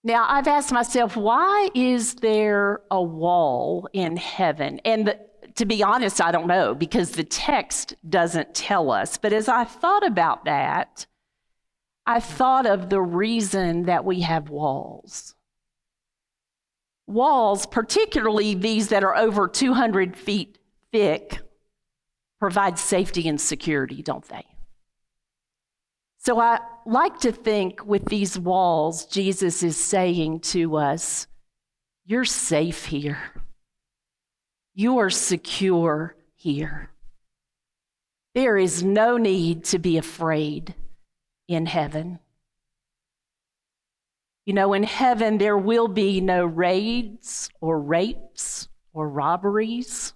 Now, 0.04 0.26
I've 0.28 0.48
asked 0.48 0.72
myself, 0.72 1.16
why 1.16 1.70
is 1.76 2.16
there 2.16 2.82
a 2.90 3.02
wall 3.02 3.88
in 3.94 4.18
heaven? 4.18 4.82
And 4.84 5.08
the, 5.08 5.20
to 5.56 5.66
be 5.66 5.84
honest, 5.84 6.22
I 6.22 6.32
don't 6.32 6.48
know 6.48 6.74
because 6.74 7.12
the 7.12 7.24
text 7.24 7.96
doesn't 8.08 8.54
tell 8.54 8.92
us. 8.92 9.18
But 9.18 9.34
as 9.34 9.48
I 9.48 9.64
thought 9.64 10.06
about 10.06 10.46
that, 10.46 11.06
I 12.06 12.20
thought 12.20 12.66
of 12.66 12.90
the 12.90 13.02
reason 13.02 13.84
that 13.84 14.06
we 14.06 14.22
have 14.22 14.50
walls. 14.50 15.36
Walls, 17.08 17.66
particularly 17.66 18.56
these 18.56 18.90
that 18.90 19.04
are 19.04 19.16
over 19.16 19.48
200 19.48 20.16
feet 20.16 20.58
thick, 20.92 21.40
provide 22.40 22.80
safety 22.80 23.28
and 23.28 23.40
security, 23.40 24.02
don't 24.02 24.28
they? 24.28 24.46
So 26.18 26.40
I 26.40 26.60
like 26.86 27.20
to 27.20 27.32
think 27.32 27.86
with 27.86 28.06
these 28.06 28.38
walls, 28.38 29.06
Jesus 29.06 29.64
is 29.64 29.78
saying 29.78 30.42
to 30.42 30.78
us, 30.78 31.28
You're 32.06 32.26
safe 32.26 32.86
here. 32.86 33.20
You 34.74 35.00
are 35.00 35.10
secure 35.10 36.16
here. 36.36 36.92
There 38.34 38.58
is 38.58 38.84
no 38.84 39.18
need 39.18 39.66
to 39.66 39.80
be 39.80 39.98
afraid 39.98 40.74
in 41.48 41.66
heaven. 41.66 42.20
You 44.46 44.54
know, 44.54 44.74
in 44.74 44.84
heaven, 44.84 45.38
there 45.38 45.58
will 45.58 45.88
be 45.88 46.22
no 46.22 46.46
raids 46.46 47.50
or 47.60 47.80
rapes 47.80 48.70
or 48.94 49.08
robberies, 49.08 50.14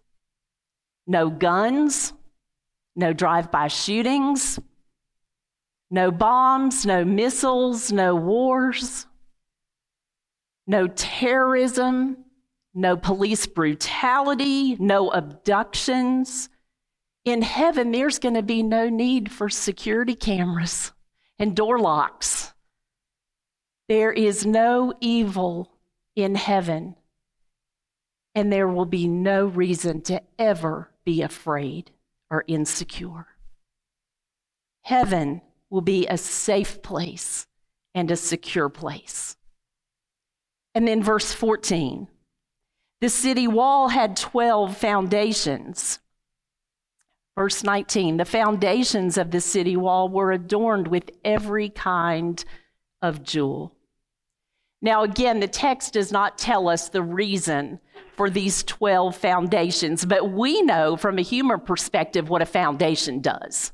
no 1.05 1.29
guns, 1.29 2.13
no 2.95 3.13
drive 3.13 3.51
by 3.51 3.67
shootings 3.67 4.59
no 5.95 6.11
bombs, 6.11 6.85
no 6.85 7.05
missiles, 7.05 7.91
no 7.91 8.15
wars, 8.15 9.05
no 10.67 10.87
terrorism, 10.87 12.24
no 12.75 12.97
police 12.97 13.47
brutality, 13.47 14.75
no 14.75 15.09
abductions. 15.09 16.49
In 17.23 17.41
heaven, 17.41 17.91
there's 17.91 18.19
going 18.19 18.35
to 18.35 18.43
be 18.43 18.61
no 18.61 18.89
need 18.89 19.31
for 19.31 19.49
security 19.49 20.13
cameras 20.13 20.91
and 21.39 21.55
door 21.55 21.79
locks. 21.79 22.53
There 23.88 24.11
is 24.11 24.45
no 24.45 24.93
evil 24.99 25.71
in 26.15 26.35
heaven, 26.35 26.95
and 28.33 28.51
there 28.51 28.67
will 28.67 28.85
be 28.85 29.07
no 29.07 29.45
reason 29.45 30.01
to 30.01 30.21
ever 30.38 30.91
be 31.05 31.21
afraid 31.21 31.91
or 32.29 32.43
insecure. 32.47 33.27
Heaven 34.83 35.41
will 35.69 35.81
be 35.81 36.07
a 36.07 36.17
safe 36.17 36.81
place 36.81 37.47
and 37.93 38.11
a 38.11 38.15
secure 38.15 38.69
place. 38.69 39.38
And 40.73 40.88
then 40.88 41.01
verse 41.01 41.31
14 41.31 42.07
the 43.01 43.10
city 43.10 43.47
wall 43.47 43.89
had 43.89 44.17
12 44.17 44.77
foundations. 44.77 45.99
Verse 47.38 47.63
19 47.63 48.17
the 48.17 48.25
foundations 48.25 49.17
of 49.17 49.31
the 49.31 49.41
city 49.41 49.75
wall 49.75 50.08
were 50.08 50.31
adorned 50.31 50.88
with 50.88 51.12
every 51.23 51.69
kind 51.69 52.43
of 53.01 53.23
jewel. 53.23 53.75
Now, 54.81 55.03
again, 55.03 55.39
the 55.39 55.47
text 55.47 55.93
does 55.93 56.12
not 56.12 56.38
tell 56.38 56.69
us 56.69 56.89
the 56.89 57.01
reason 57.01 57.79
for 58.15 58.29
these 58.29 58.63
12 58.63 59.15
foundations, 59.15 60.05
but 60.05 60.31
we 60.31 60.62
know 60.62 60.95
from 60.95 61.17
a 61.17 61.23
human 61.23 61.60
perspective 61.60 62.29
what 62.29 62.41
a 62.41 62.45
foundation 62.45 63.19
does. 63.19 63.71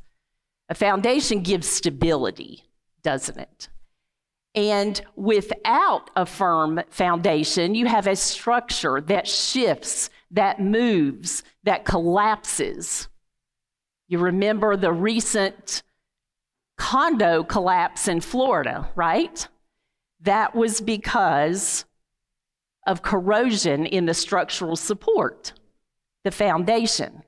A 0.69 0.73
foundation 0.73 1.41
gives 1.41 1.67
stability, 1.67 2.63
doesn't 3.03 3.37
it? 3.37 3.67
And 4.53 5.01
without 5.15 6.09
a 6.15 6.25
firm 6.25 6.81
foundation, 6.89 7.73
you 7.73 7.85
have 7.85 8.07
a 8.07 8.15
structure 8.15 8.99
that 9.01 9.27
shifts, 9.27 10.09
that 10.31 10.59
moves, 10.59 11.43
that 11.63 11.85
collapses. 11.85 13.07
You 14.09 14.19
remember 14.19 14.75
the 14.75 14.91
recent 14.91 15.83
condo 16.77 17.43
collapse 17.43 18.09
in 18.09 18.19
Florida, 18.19 18.89
right? 18.95 19.47
That 20.21 20.53
was 20.53 20.81
because 20.81 21.85
of 22.85 23.01
corrosion 23.01 23.85
in 23.85 24.05
the 24.05 24.13
structural 24.13 24.75
support, 24.75 25.53
the 26.23 26.31
foundation. 26.31 27.23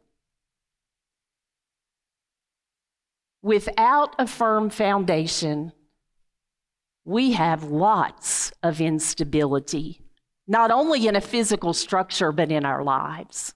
Without 3.41 4.15
a 4.19 4.27
firm 4.27 4.69
foundation, 4.69 5.71
we 7.05 7.33
have 7.33 7.63
lots 7.63 8.51
of 8.61 8.79
instability, 8.79 10.01
not 10.47 10.71
only 10.71 11.07
in 11.07 11.15
a 11.15 11.21
physical 11.21 11.73
structure, 11.73 12.31
but 12.31 12.51
in 12.51 12.65
our 12.65 12.83
lives. 12.83 13.53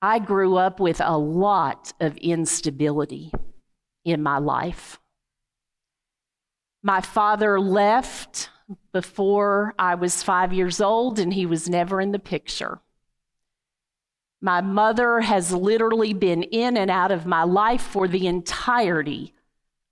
I 0.00 0.18
grew 0.18 0.56
up 0.56 0.80
with 0.80 1.00
a 1.00 1.16
lot 1.16 1.92
of 2.00 2.16
instability 2.18 3.32
in 4.04 4.22
my 4.22 4.38
life. 4.38 4.98
My 6.82 7.00
father 7.00 7.60
left 7.60 8.50
before 8.92 9.74
I 9.78 9.94
was 9.94 10.22
five 10.22 10.52
years 10.52 10.80
old, 10.80 11.18
and 11.18 11.32
he 11.32 11.46
was 11.46 11.68
never 11.68 12.00
in 12.00 12.12
the 12.12 12.18
picture. 12.18 12.80
My 14.40 14.60
mother 14.60 15.20
has 15.20 15.52
literally 15.52 16.12
been 16.12 16.42
in 16.42 16.76
and 16.76 16.90
out 16.90 17.12
of 17.12 17.26
my 17.26 17.44
life 17.44 17.82
for 17.82 18.08
the 18.08 18.26
entirety 18.26 19.34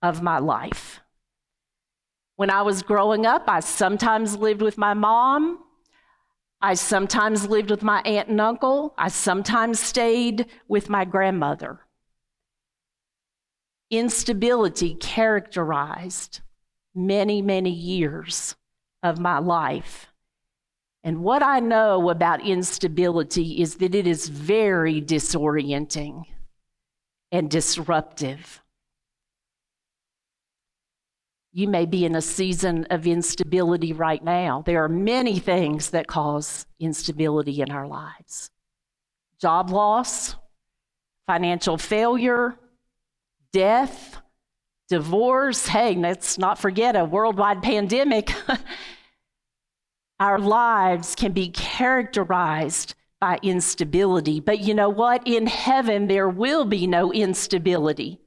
of 0.02 0.22
my 0.22 0.38
life. 0.38 1.00
When 2.40 2.48
I 2.48 2.62
was 2.62 2.80
growing 2.80 3.26
up, 3.26 3.44
I 3.48 3.60
sometimes 3.60 4.34
lived 4.34 4.62
with 4.62 4.78
my 4.78 4.94
mom. 4.94 5.58
I 6.62 6.72
sometimes 6.72 7.46
lived 7.46 7.68
with 7.68 7.82
my 7.82 8.00
aunt 8.00 8.30
and 8.30 8.40
uncle. 8.40 8.94
I 8.96 9.08
sometimes 9.08 9.78
stayed 9.78 10.46
with 10.66 10.88
my 10.88 11.04
grandmother. 11.04 11.80
Instability 13.90 14.94
characterized 14.94 16.40
many, 16.94 17.42
many 17.42 17.72
years 17.72 18.56
of 19.02 19.18
my 19.18 19.38
life. 19.38 20.06
And 21.04 21.22
what 21.22 21.42
I 21.42 21.60
know 21.60 22.08
about 22.08 22.40
instability 22.40 23.60
is 23.60 23.74
that 23.74 23.94
it 23.94 24.06
is 24.06 24.30
very 24.30 25.02
disorienting 25.02 26.22
and 27.30 27.50
disruptive. 27.50 28.59
You 31.52 31.66
may 31.66 31.84
be 31.84 32.04
in 32.04 32.14
a 32.14 32.22
season 32.22 32.86
of 32.90 33.06
instability 33.06 33.92
right 33.92 34.22
now. 34.22 34.62
There 34.64 34.84
are 34.84 34.88
many 34.88 35.40
things 35.40 35.90
that 35.90 36.06
cause 36.06 36.66
instability 36.78 37.60
in 37.60 37.70
our 37.70 37.86
lives 37.86 38.50
job 39.40 39.70
loss, 39.70 40.36
financial 41.26 41.78
failure, 41.78 42.56
death, 43.52 44.18
divorce. 44.88 45.66
Hey, 45.66 45.94
let's 45.94 46.38
not 46.38 46.58
forget 46.58 46.94
a 46.94 47.04
worldwide 47.04 47.62
pandemic. 47.62 48.32
Our 50.20 50.38
lives 50.38 51.14
can 51.14 51.32
be 51.32 51.48
characterized 51.48 52.94
by 53.20 53.38
instability. 53.42 54.40
But 54.40 54.60
you 54.60 54.74
know 54.74 54.90
what? 54.90 55.26
In 55.26 55.46
heaven, 55.46 56.08
there 56.08 56.28
will 56.28 56.66
be 56.66 56.86
no 56.86 57.12
instability 57.12 58.20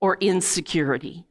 or 0.00 0.16
insecurity. 0.20 1.26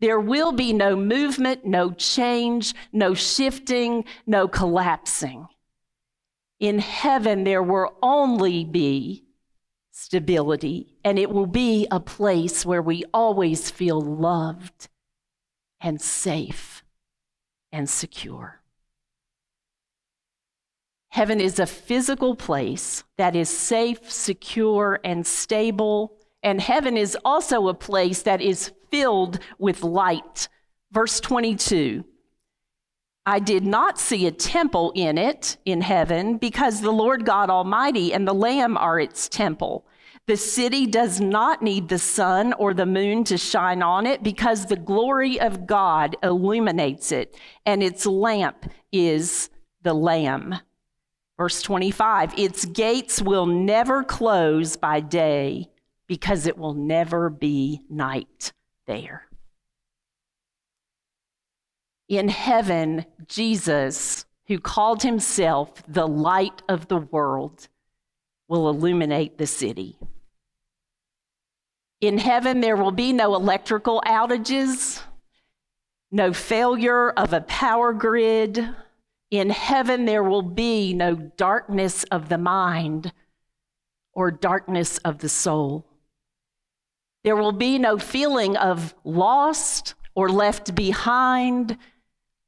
There 0.00 0.20
will 0.20 0.52
be 0.52 0.72
no 0.72 0.96
movement, 0.96 1.64
no 1.64 1.92
change, 1.92 2.74
no 2.92 3.14
shifting, 3.14 4.04
no 4.26 4.48
collapsing. 4.48 5.46
In 6.60 6.78
heaven, 6.78 7.44
there 7.44 7.62
will 7.62 7.94
only 8.02 8.64
be 8.64 9.24
stability, 9.90 10.96
and 11.04 11.18
it 11.18 11.30
will 11.30 11.46
be 11.46 11.86
a 11.90 12.00
place 12.00 12.66
where 12.66 12.82
we 12.82 13.04
always 13.14 13.70
feel 13.70 14.00
loved 14.00 14.88
and 15.80 16.00
safe 16.00 16.82
and 17.70 17.88
secure. 17.88 18.60
Heaven 21.10 21.40
is 21.40 21.60
a 21.60 21.66
physical 21.66 22.34
place 22.34 23.04
that 23.18 23.36
is 23.36 23.48
safe, 23.48 24.10
secure, 24.10 24.98
and 25.04 25.24
stable. 25.24 26.16
And 26.42 26.60
heaven 26.60 26.96
is 26.96 27.16
also 27.24 27.68
a 27.68 27.74
place 27.74 28.22
that 28.22 28.40
is 28.40 28.72
filled 28.94 29.40
with 29.58 29.82
light. 29.82 30.48
Verse 30.92 31.18
22 31.18 32.04
I 33.26 33.40
did 33.40 33.64
not 33.64 33.98
see 33.98 34.24
a 34.26 34.30
temple 34.30 34.92
in 34.94 35.18
it 35.18 35.56
in 35.64 35.80
heaven 35.80 36.38
because 36.38 36.80
the 36.80 36.92
Lord 36.92 37.24
God 37.24 37.50
Almighty 37.50 38.12
and 38.12 38.28
the 38.28 38.32
Lamb 38.32 38.76
are 38.76 39.00
its 39.00 39.28
temple. 39.28 39.84
The 40.28 40.36
city 40.36 40.86
does 40.86 41.20
not 41.20 41.60
need 41.60 41.88
the 41.88 41.98
sun 41.98 42.52
or 42.52 42.72
the 42.72 42.86
moon 42.86 43.24
to 43.24 43.36
shine 43.36 43.82
on 43.82 44.06
it 44.06 44.22
because 44.22 44.66
the 44.66 44.76
glory 44.76 45.40
of 45.40 45.66
God 45.66 46.16
illuminates 46.22 47.10
it, 47.10 47.36
and 47.66 47.82
its 47.82 48.06
lamp 48.06 48.70
is 48.92 49.50
the 49.82 49.94
Lamb. 49.94 50.54
Verse 51.36 51.62
25 51.62 52.38
Its 52.38 52.64
gates 52.64 53.20
will 53.20 53.46
never 53.46 54.04
close 54.04 54.76
by 54.76 55.00
day 55.00 55.68
because 56.06 56.46
it 56.46 56.56
will 56.56 56.74
never 56.74 57.28
be 57.28 57.80
night 57.90 58.52
there. 58.86 59.26
In 62.08 62.28
heaven, 62.28 63.06
Jesus, 63.26 64.26
who 64.46 64.58
called 64.58 65.02
himself 65.02 65.82
the 65.88 66.06
light 66.06 66.62
of 66.68 66.88
the 66.88 66.98
world, 66.98 67.68
will 68.48 68.68
illuminate 68.68 69.38
the 69.38 69.46
city. 69.46 69.98
In 72.00 72.18
heaven, 72.18 72.60
there 72.60 72.76
will 72.76 72.92
be 72.92 73.12
no 73.12 73.34
electrical 73.34 74.02
outages, 74.06 75.02
no 76.10 76.34
failure 76.34 77.10
of 77.10 77.32
a 77.32 77.40
power 77.40 77.94
grid. 77.94 78.68
In 79.30 79.48
heaven, 79.48 80.04
there 80.04 80.22
will 80.22 80.42
be 80.42 80.92
no 80.92 81.14
darkness 81.14 82.04
of 82.04 82.28
the 82.28 82.38
mind 82.38 83.12
or 84.12 84.30
darkness 84.30 84.98
of 84.98 85.18
the 85.18 85.28
soul. 85.30 85.86
There 87.24 87.36
will 87.36 87.52
be 87.52 87.78
no 87.78 87.98
feeling 87.98 88.56
of 88.56 88.94
lost 89.02 89.94
or 90.14 90.28
left 90.28 90.74
behind 90.74 91.78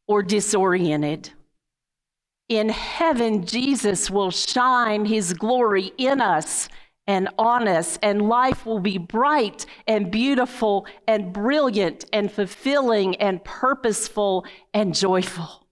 or 0.06 0.22
disoriented. 0.22 1.30
In 2.48 2.68
heaven, 2.68 3.44
Jesus 3.44 4.10
will 4.10 4.30
shine 4.30 5.06
his 5.06 5.32
glory 5.32 5.92
in 5.98 6.20
us 6.20 6.68
and 7.08 7.28
on 7.38 7.66
us, 7.66 7.98
and 8.02 8.28
life 8.28 8.66
will 8.66 8.80
be 8.80 8.98
bright 8.98 9.64
and 9.86 10.10
beautiful 10.10 10.86
and 11.08 11.32
brilliant 11.32 12.04
and 12.12 12.30
fulfilling 12.30 13.16
and 13.16 13.42
purposeful 13.44 14.44
and 14.74 14.94
joyful. 14.94 15.65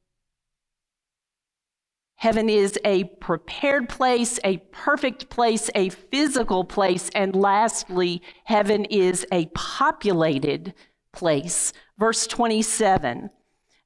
Heaven 2.16 2.48
is 2.48 2.79
a 2.85 3.05
prepared 3.05 3.88
place, 3.88 4.38
a 4.44 4.59
perfect 4.72 5.29
place, 5.29 5.68
a 5.74 5.90
physical 5.90 6.64
place, 6.64 7.11
and 7.14 7.35
lastly, 7.35 8.22
heaven 8.44 8.85
is 8.87 9.27
a 9.31 9.46
populated 9.55 10.74
place. 11.12 11.72
Verse 11.98 12.27
27 12.27 13.31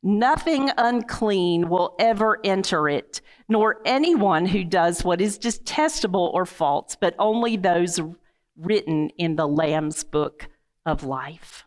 Nothing 0.02 0.70
unclean 0.78 1.68
will 1.68 1.96
ever 1.98 2.38
enter 2.44 2.88
it, 2.88 3.20
nor 3.48 3.80
anyone 3.84 4.46
who 4.46 4.62
does 4.62 5.02
what 5.02 5.20
is 5.20 5.38
detestable 5.38 6.30
or 6.32 6.46
false, 6.46 6.96
but 7.00 7.16
only 7.18 7.56
those 7.56 8.00
written 8.56 9.10
in 9.18 9.34
the 9.34 9.48
Lamb's 9.48 10.04
book 10.04 10.48
of 10.86 11.02
life. 11.02 11.64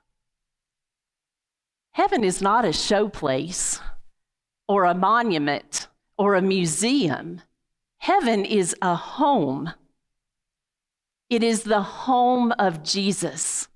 Heaven 1.91 2.23
is 2.23 2.41
not 2.41 2.63
a 2.63 2.69
showplace 2.69 3.81
or 4.67 4.85
a 4.85 4.95
monument 4.95 5.87
or 6.21 6.35
a 6.35 6.41
museum. 6.41 7.41
Heaven 7.97 8.45
is 8.45 8.75
a 8.79 8.93
home. 8.93 9.73
It 11.31 11.41
is 11.41 11.63
the 11.63 11.81
home 11.81 12.53
of 12.59 12.83
Jesus 12.83 13.67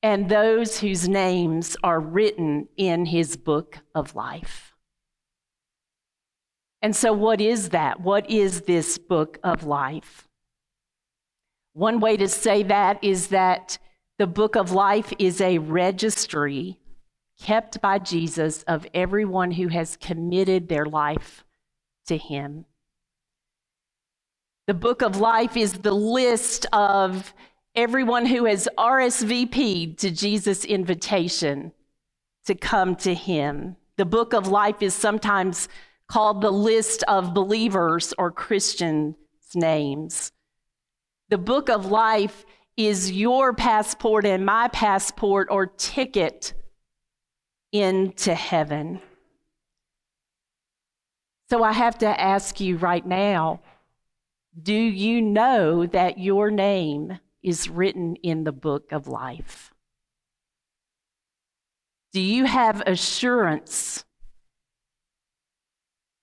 and 0.00 0.28
those 0.28 0.78
whose 0.78 1.08
names 1.08 1.76
are 1.82 1.98
written 1.98 2.68
in 2.76 3.04
his 3.04 3.36
book 3.36 3.78
of 3.96 4.14
life. 4.14 4.76
And 6.82 6.94
so, 6.94 7.12
what 7.12 7.40
is 7.40 7.70
that? 7.70 8.00
What 8.00 8.30
is 8.30 8.60
this 8.60 8.96
book 8.96 9.40
of 9.42 9.64
life? 9.64 10.28
One 11.72 11.98
way 11.98 12.16
to 12.16 12.28
say 12.28 12.62
that 12.62 13.02
is 13.02 13.26
that 13.28 13.76
the 14.18 14.28
book 14.28 14.54
of 14.54 14.70
life 14.70 15.12
is 15.18 15.40
a 15.40 15.58
registry 15.58 16.78
kept 17.40 17.80
by 17.80 17.98
Jesus 17.98 18.62
of 18.64 18.86
everyone 18.92 19.52
who 19.52 19.68
has 19.68 19.96
committed 19.96 20.68
their 20.68 20.84
life 20.84 21.44
to 22.06 22.16
him. 22.16 22.66
The 24.66 24.74
book 24.74 25.02
of 25.02 25.18
life 25.18 25.56
is 25.56 25.72
the 25.72 25.94
list 25.94 26.66
of 26.72 27.34
everyone 27.74 28.26
who 28.26 28.44
has 28.44 28.68
RSVP'd 28.78 29.98
to 29.98 30.10
Jesus' 30.10 30.64
invitation 30.64 31.72
to 32.46 32.54
come 32.54 32.94
to 32.96 33.14
him. 33.14 33.76
The 33.96 34.04
book 34.04 34.32
of 34.32 34.46
life 34.46 34.82
is 34.82 34.94
sometimes 34.94 35.68
called 36.08 36.42
the 36.42 36.50
list 36.50 37.02
of 37.04 37.34
believers 37.34 38.12
or 38.18 38.30
Christians' 38.30 39.14
names. 39.54 40.32
The 41.30 41.38
book 41.38 41.68
of 41.70 41.86
life 41.86 42.44
is 42.76 43.12
your 43.12 43.54
passport 43.54 44.26
and 44.26 44.44
my 44.44 44.68
passport 44.68 45.48
or 45.50 45.66
ticket 45.66 46.54
into 47.72 48.34
heaven. 48.34 49.00
So 51.48 51.62
I 51.62 51.72
have 51.72 51.98
to 51.98 52.20
ask 52.20 52.60
you 52.60 52.76
right 52.76 53.04
now 53.04 53.60
do 54.60 54.74
you 54.74 55.22
know 55.22 55.86
that 55.86 56.18
your 56.18 56.50
name 56.50 57.18
is 57.42 57.68
written 57.68 58.16
in 58.16 58.44
the 58.44 58.52
book 58.52 58.90
of 58.92 59.06
life? 59.06 59.72
Do 62.12 62.20
you 62.20 62.44
have 62.44 62.82
assurance 62.86 64.04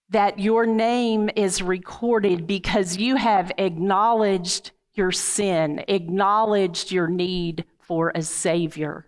that 0.09 0.39
your 0.39 0.65
name 0.65 1.29
is 1.35 1.61
recorded 1.61 2.47
because 2.47 2.97
you 2.97 3.15
have 3.15 3.51
acknowledged 3.57 4.71
your 4.93 5.11
sin, 5.11 5.83
acknowledged 5.87 6.91
your 6.91 7.07
need 7.07 7.65
for 7.79 8.11
a 8.13 8.21
Savior, 8.21 9.06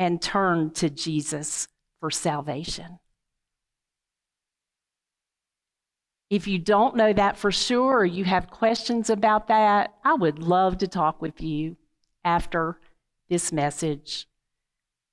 and 0.00 0.20
turn 0.20 0.70
to 0.70 0.88
Jesus 0.90 1.68
for 2.00 2.10
salvation? 2.10 2.98
If 6.30 6.48
you 6.48 6.58
don't 6.58 6.96
know 6.96 7.12
that 7.12 7.36
for 7.36 7.52
sure 7.52 7.98
or 7.98 8.04
you 8.06 8.24
have 8.24 8.50
questions 8.50 9.10
about 9.10 9.48
that, 9.48 9.94
I 10.02 10.14
would 10.14 10.38
love 10.38 10.78
to 10.78 10.88
talk 10.88 11.20
with 11.20 11.42
you 11.42 11.76
after 12.24 12.78
this 13.28 13.52
message. 13.52 14.26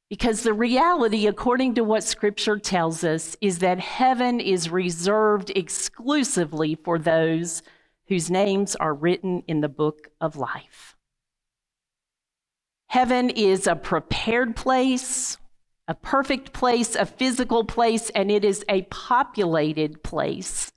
Because 0.10 0.44
the 0.44 0.54
reality, 0.54 1.28
according 1.28 1.76
to 1.76 1.84
what 1.84 2.04
Scripture 2.04 2.58
tells 2.58 3.04
us, 3.04 3.36
is 3.42 3.60
that 3.60 3.80
heaven 3.80 4.40
is 4.40 4.70
reserved 4.70 5.52
exclusively 5.54 6.76
for 6.76 6.98
those 6.98 7.62
whose 8.08 8.32
names 8.32 8.76
are 8.78 8.94
written 8.94 9.44
in 9.48 9.60
the 9.60 9.68
book 9.68 10.08
of 10.22 10.38
life. 10.38 10.97
Heaven 12.88 13.30
is 13.30 13.68
a 13.68 13.76
prepared 13.76 14.56
place, 14.56 15.38
a 15.88 15.94
perfect 15.94 16.54
place, 16.54 16.96
a 16.96 17.06
physical 17.06 17.64
place, 17.64 18.10
and 18.12 18.32
it 18.32 18.44
is 18.44 18.64
a 18.70 18.84
populated 18.84 20.04
place 20.04 20.72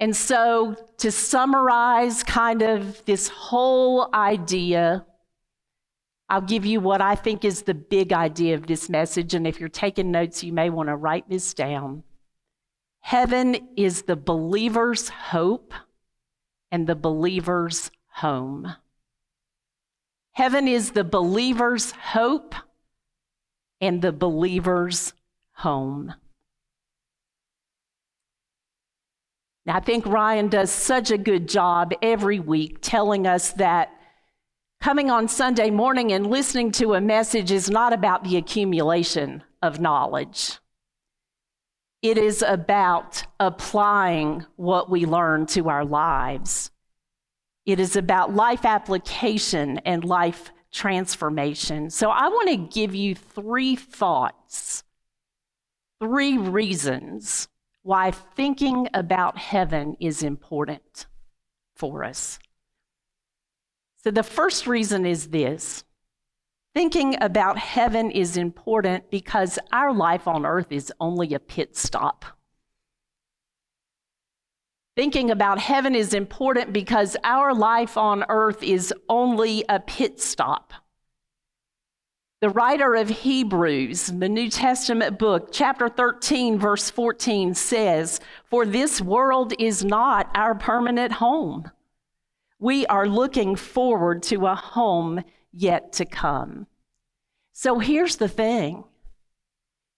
and 0.00 0.14
so, 0.14 0.76
to 0.98 1.10
summarize 1.12 2.22
kind 2.24 2.62
of 2.62 3.04
this 3.04 3.28
whole 3.28 4.08
idea, 4.12 5.06
I'll 6.28 6.40
give 6.40 6.66
you 6.66 6.80
what 6.80 7.00
I 7.00 7.14
think 7.14 7.44
is 7.44 7.62
the 7.62 7.74
big 7.74 8.12
idea 8.12 8.54
of 8.54 8.66
this 8.66 8.88
message. 8.88 9.34
And 9.34 9.46
if 9.46 9.60
you're 9.60 9.68
taking 9.68 10.10
notes, 10.10 10.42
you 10.42 10.52
may 10.52 10.68
want 10.68 10.88
to 10.88 10.96
write 10.96 11.28
this 11.28 11.54
down. 11.54 12.02
Heaven 13.00 13.68
is 13.76 14.02
the 14.02 14.16
believer's 14.16 15.10
hope 15.10 15.74
and 16.72 16.86
the 16.86 16.96
believer's 16.96 17.90
home. 18.08 18.74
Heaven 20.34 20.66
is 20.66 20.90
the 20.90 21.04
believer's 21.04 21.92
hope 21.92 22.54
and 23.80 24.02
the 24.02 24.12
believer's 24.12 25.12
home. 25.52 26.12
Now, 29.64 29.76
I 29.76 29.80
think 29.80 30.04
Ryan 30.06 30.48
does 30.48 30.70
such 30.70 31.10
a 31.10 31.18
good 31.18 31.48
job 31.48 31.92
every 32.02 32.40
week 32.40 32.78
telling 32.82 33.26
us 33.26 33.52
that 33.52 33.92
coming 34.80 35.08
on 35.10 35.28
Sunday 35.28 35.70
morning 35.70 36.12
and 36.12 36.26
listening 36.26 36.72
to 36.72 36.94
a 36.94 37.00
message 37.00 37.50
is 37.50 37.70
not 37.70 37.92
about 37.92 38.24
the 38.24 38.36
accumulation 38.36 39.42
of 39.62 39.80
knowledge. 39.80 40.58
It 42.02 42.18
is 42.18 42.42
about 42.42 43.22
applying 43.40 44.44
what 44.56 44.90
we 44.90 45.06
learn 45.06 45.46
to 45.46 45.70
our 45.70 45.84
lives. 45.84 46.70
It 47.66 47.80
is 47.80 47.96
about 47.96 48.34
life 48.34 48.64
application 48.64 49.78
and 49.78 50.04
life 50.04 50.52
transformation. 50.70 51.88
So, 51.88 52.10
I 52.10 52.28
want 52.28 52.50
to 52.50 52.56
give 52.56 52.94
you 52.94 53.14
three 53.14 53.76
thoughts, 53.76 54.84
three 56.00 56.36
reasons 56.36 57.48
why 57.82 58.10
thinking 58.10 58.88
about 58.92 59.38
heaven 59.38 59.96
is 60.00 60.22
important 60.22 61.06
for 61.74 62.04
us. 62.04 62.38
So, 64.02 64.10
the 64.10 64.22
first 64.22 64.66
reason 64.66 65.06
is 65.06 65.28
this 65.28 65.84
thinking 66.74 67.16
about 67.22 67.56
heaven 67.56 68.10
is 68.10 68.36
important 68.36 69.10
because 69.10 69.58
our 69.72 69.94
life 69.94 70.26
on 70.26 70.44
earth 70.44 70.70
is 70.70 70.92
only 71.00 71.32
a 71.32 71.38
pit 71.38 71.76
stop. 71.76 72.26
Thinking 74.96 75.30
about 75.30 75.58
heaven 75.58 75.94
is 75.94 76.14
important 76.14 76.72
because 76.72 77.16
our 77.24 77.52
life 77.52 77.96
on 77.96 78.24
earth 78.28 78.62
is 78.62 78.94
only 79.08 79.64
a 79.68 79.80
pit 79.80 80.20
stop. 80.20 80.72
The 82.40 82.50
writer 82.50 82.94
of 82.94 83.08
Hebrews, 83.08 84.06
the 84.06 84.28
New 84.28 84.50
Testament 84.50 85.18
book, 85.18 85.48
chapter 85.50 85.88
13, 85.88 86.58
verse 86.58 86.90
14 86.90 87.54
says, 87.54 88.20
For 88.44 88.66
this 88.66 89.00
world 89.00 89.52
is 89.58 89.84
not 89.84 90.30
our 90.34 90.54
permanent 90.54 91.12
home. 91.12 91.70
We 92.60 92.86
are 92.86 93.08
looking 93.08 93.56
forward 93.56 94.22
to 94.24 94.46
a 94.46 94.54
home 94.54 95.24
yet 95.52 95.92
to 95.94 96.04
come. 96.04 96.66
So 97.52 97.78
here's 97.78 98.16
the 98.16 98.28
thing 98.28 98.84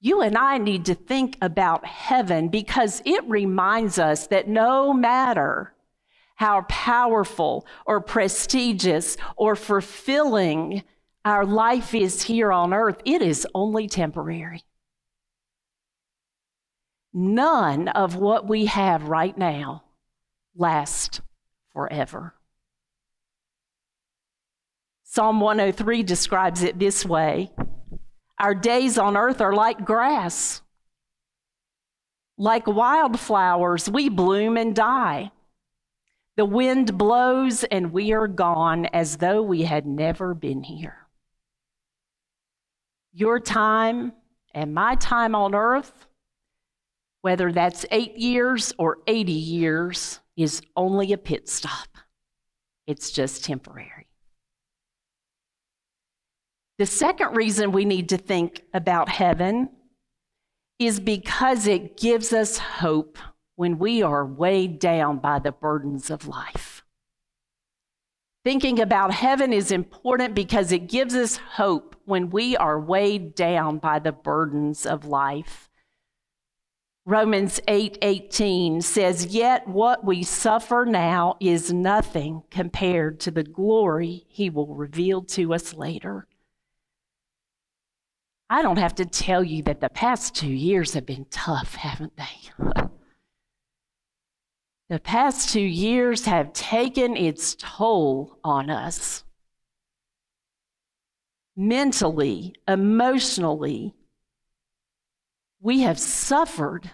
you 0.00 0.20
and 0.20 0.36
I 0.36 0.58
need 0.58 0.84
to 0.86 0.94
think 0.94 1.38
about 1.40 1.84
heaven 1.86 2.48
because 2.48 3.02
it 3.04 3.24
reminds 3.28 3.98
us 3.98 4.26
that 4.28 4.48
no 4.48 4.92
matter 4.92 5.74
how 6.36 6.62
powerful 6.68 7.66
or 7.86 8.00
prestigious 8.00 9.16
or 9.36 9.56
fulfilling 9.56 10.82
our 11.24 11.44
life 11.44 11.94
is 11.94 12.22
here 12.22 12.52
on 12.52 12.72
earth, 12.72 13.00
it 13.04 13.22
is 13.22 13.46
only 13.54 13.88
temporary. 13.88 14.62
None 17.12 17.88
of 17.88 18.16
what 18.16 18.46
we 18.46 18.66
have 18.66 19.08
right 19.08 19.36
now 19.36 19.84
lasts 20.54 21.20
forever. 21.72 22.34
Psalm 25.04 25.40
103 25.40 26.02
describes 26.02 26.62
it 26.62 26.78
this 26.78 27.06
way 27.06 27.50
Our 28.38 28.54
days 28.54 28.98
on 28.98 29.16
earth 29.16 29.40
are 29.40 29.54
like 29.54 29.84
grass. 29.84 30.62
Like 32.38 32.66
wildflowers, 32.66 33.88
we 33.88 34.08
bloom 34.10 34.56
and 34.56 34.74
die. 34.74 35.30
The 36.36 36.44
wind 36.44 36.98
blows 36.98 37.64
and 37.64 37.92
we 37.92 38.12
are 38.12 38.28
gone 38.28 38.86
as 38.86 39.16
though 39.16 39.40
we 39.40 39.62
had 39.62 39.86
never 39.86 40.34
been 40.34 40.62
here. 40.62 41.06
Your 43.14 43.40
time 43.40 44.12
and 44.52 44.74
my 44.74 44.96
time 44.96 45.34
on 45.34 45.54
earth, 45.54 46.06
whether 47.22 47.50
that's 47.50 47.86
eight 47.90 48.18
years 48.18 48.74
or 48.78 48.98
80 49.06 49.32
years, 49.32 50.20
is 50.36 50.60
only 50.76 51.14
a 51.14 51.18
pit 51.18 51.48
stop. 51.48 51.88
It's 52.86 53.10
just 53.10 53.44
temporary. 53.44 54.08
The 56.78 56.86
second 56.86 57.34
reason 57.34 57.72
we 57.72 57.86
need 57.86 58.10
to 58.10 58.18
think 58.18 58.62
about 58.74 59.08
heaven 59.08 59.70
is 60.78 61.00
because 61.00 61.66
it 61.66 61.96
gives 61.96 62.34
us 62.34 62.58
hope 62.58 63.16
when 63.54 63.78
we 63.78 64.02
are 64.02 64.26
weighed 64.26 64.78
down 64.78 65.18
by 65.18 65.38
the 65.38 65.52
burdens 65.52 66.10
of 66.10 66.28
life. 66.28 66.84
Thinking 68.44 68.78
about 68.78 69.12
heaven 69.12 69.54
is 69.54 69.72
important 69.72 70.34
because 70.34 70.70
it 70.70 70.86
gives 70.86 71.14
us 71.14 71.36
hope 71.36 71.96
when 72.04 72.28
we 72.28 72.56
are 72.56 72.78
weighed 72.78 73.34
down 73.34 73.78
by 73.78 73.98
the 73.98 74.12
burdens 74.12 74.84
of 74.84 75.06
life. 75.06 75.70
Romans 77.06 77.58
8:18 77.66 78.76
8, 78.76 78.84
says, 78.84 79.34
"Yet 79.34 79.66
what 79.66 80.04
we 80.04 80.22
suffer 80.22 80.84
now 80.86 81.36
is 81.40 81.72
nothing 81.72 82.42
compared 82.50 83.18
to 83.20 83.30
the 83.30 83.44
glory 83.44 84.26
he 84.28 84.50
will 84.50 84.74
reveal 84.74 85.22
to 85.22 85.54
us 85.54 85.72
later." 85.72 86.28
I 88.48 88.62
don't 88.62 88.78
have 88.78 88.94
to 88.96 89.04
tell 89.04 89.42
you 89.42 89.62
that 89.64 89.80
the 89.80 89.88
past 89.88 90.34
2 90.36 90.48
years 90.48 90.94
have 90.94 91.04
been 91.06 91.26
tough, 91.30 91.74
haven't 91.74 92.16
they? 92.16 92.84
The 94.88 95.00
past 95.00 95.52
two 95.52 95.60
years 95.60 96.26
have 96.26 96.52
taken 96.52 97.16
its 97.16 97.56
toll 97.58 98.38
on 98.44 98.70
us 98.70 99.24
mentally, 101.56 102.54
emotionally, 102.68 103.94
we 105.60 105.80
have 105.80 105.98
suffered. 105.98 106.90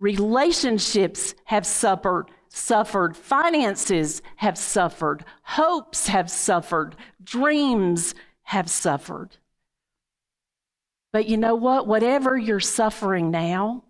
Relationships 0.00 1.34
have 1.44 1.66
suffered, 1.66 2.30
suffered. 2.48 3.16
Finances 3.16 4.22
have 4.36 4.56
suffered. 4.56 5.24
Hopes 5.42 6.08
have 6.08 6.30
suffered. 6.30 6.96
Dreams 7.22 8.14
have 8.44 8.70
suffered. 8.70 9.36
But 11.18 11.28
you 11.28 11.36
know 11.36 11.56
what? 11.56 11.88
Whatever 11.88 12.38
you're 12.38 12.60
suffering 12.60 13.32
now, 13.32 13.82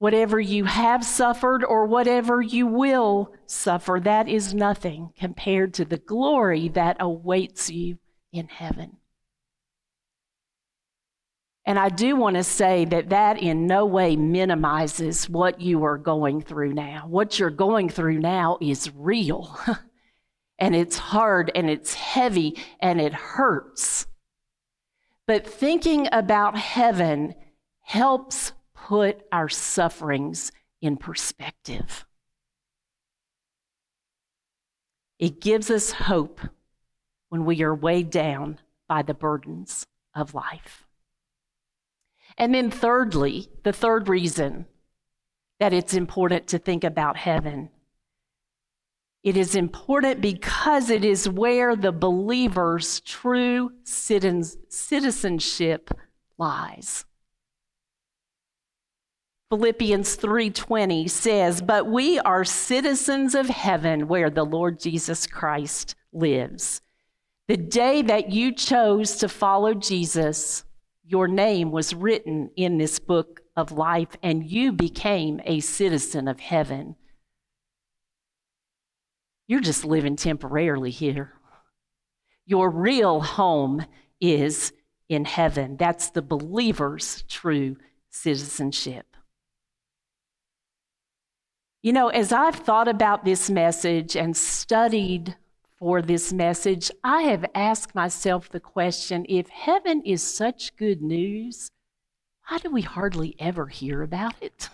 whatever 0.00 0.40
you 0.40 0.64
have 0.64 1.04
suffered 1.04 1.62
or 1.62 1.86
whatever 1.86 2.42
you 2.42 2.66
will 2.66 3.32
suffer, 3.46 4.00
that 4.02 4.28
is 4.28 4.52
nothing 4.52 5.12
compared 5.16 5.72
to 5.74 5.84
the 5.84 5.98
glory 5.98 6.66
that 6.70 6.96
awaits 6.98 7.70
you 7.70 7.98
in 8.32 8.48
heaven. 8.48 8.96
And 11.64 11.78
I 11.78 11.88
do 11.88 12.16
want 12.16 12.34
to 12.34 12.42
say 12.42 12.84
that 12.86 13.10
that 13.10 13.40
in 13.40 13.68
no 13.68 13.86
way 13.86 14.16
minimizes 14.16 15.28
what 15.28 15.60
you 15.60 15.84
are 15.84 15.98
going 15.98 16.40
through 16.40 16.74
now. 16.74 17.04
What 17.06 17.38
you're 17.38 17.48
going 17.48 17.90
through 17.90 18.18
now 18.18 18.58
is 18.60 18.90
real. 18.92 19.56
and 20.58 20.74
it's 20.74 20.98
hard 20.98 21.52
and 21.54 21.70
it's 21.70 21.94
heavy 21.94 22.58
and 22.80 23.00
it 23.00 23.12
hurts. 23.12 24.08
But 25.30 25.46
thinking 25.46 26.08
about 26.10 26.56
heaven 26.58 27.36
helps 27.82 28.50
put 28.74 29.22
our 29.30 29.48
sufferings 29.48 30.50
in 30.82 30.96
perspective. 30.96 32.04
It 35.20 35.40
gives 35.40 35.70
us 35.70 35.92
hope 35.92 36.40
when 37.28 37.44
we 37.44 37.62
are 37.62 37.72
weighed 37.72 38.10
down 38.10 38.58
by 38.88 39.02
the 39.02 39.14
burdens 39.14 39.86
of 40.16 40.34
life. 40.34 40.88
And 42.36 42.52
then, 42.52 42.68
thirdly, 42.68 43.50
the 43.62 43.72
third 43.72 44.08
reason 44.08 44.66
that 45.60 45.72
it's 45.72 45.94
important 45.94 46.48
to 46.48 46.58
think 46.58 46.82
about 46.82 47.16
heaven 47.16 47.70
it 49.22 49.36
is 49.36 49.54
important 49.54 50.20
because 50.20 50.88
it 50.88 51.04
is 51.04 51.28
where 51.28 51.76
the 51.76 51.92
believer's 51.92 53.00
true 53.00 53.72
citizenship 53.84 55.90
lies. 56.38 57.04
Philippians 59.50 60.14
3:20 60.14 61.08
says, 61.08 61.60
"But 61.60 61.86
we 61.86 62.20
are 62.20 62.44
citizens 62.44 63.34
of 63.34 63.48
heaven 63.48 64.06
where 64.06 64.30
the 64.30 64.44
Lord 64.44 64.78
Jesus 64.78 65.26
Christ 65.26 65.96
lives." 66.12 66.80
The 67.48 67.56
day 67.56 68.00
that 68.02 68.30
you 68.30 68.52
chose 68.52 69.16
to 69.16 69.28
follow 69.28 69.74
Jesus, 69.74 70.64
your 71.02 71.26
name 71.26 71.72
was 71.72 71.94
written 71.94 72.50
in 72.54 72.78
this 72.78 73.00
book 73.00 73.40
of 73.56 73.72
life 73.72 74.16
and 74.22 74.48
you 74.48 74.70
became 74.70 75.40
a 75.44 75.58
citizen 75.58 76.28
of 76.28 76.38
heaven. 76.38 76.94
You're 79.50 79.58
just 79.58 79.84
living 79.84 80.14
temporarily 80.14 80.92
here. 80.92 81.32
Your 82.46 82.70
real 82.70 83.20
home 83.20 83.84
is 84.20 84.72
in 85.08 85.24
heaven. 85.24 85.76
That's 85.76 86.10
the 86.10 86.22
believer's 86.22 87.24
true 87.28 87.76
citizenship. 88.10 89.16
You 91.82 91.92
know, 91.92 92.10
as 92.10 92.30
I've 92.30 92.54
thought 92.54 92.86
about 92.86 93.24
this 93.24 93.50
message 93.50 94.14
and 94.14 94.36
studied 94.36 95.34
for 95.80 96.00
this 96.00 96.32
message, 96.32 96.88
I 97.02 97.22
have 97.22 97.44
asked 97.52 97.92
myself 97.92 98.50
the 98.50 98.60
question 98.60 99.26
if 99.28 99.48
heaven 99.48 100.00
is 100.04 100.22
such 100.22 100.76
good 100.76 101.02
news, 101.02 101.72
why 102.48 102.58
do 102.58 102.70
we 102.70 102.82
hardly 102.82 103.34
ever 103.40 103.66
hear 103.66 104.00
about 104.02 104.34
it? 104.40 104.68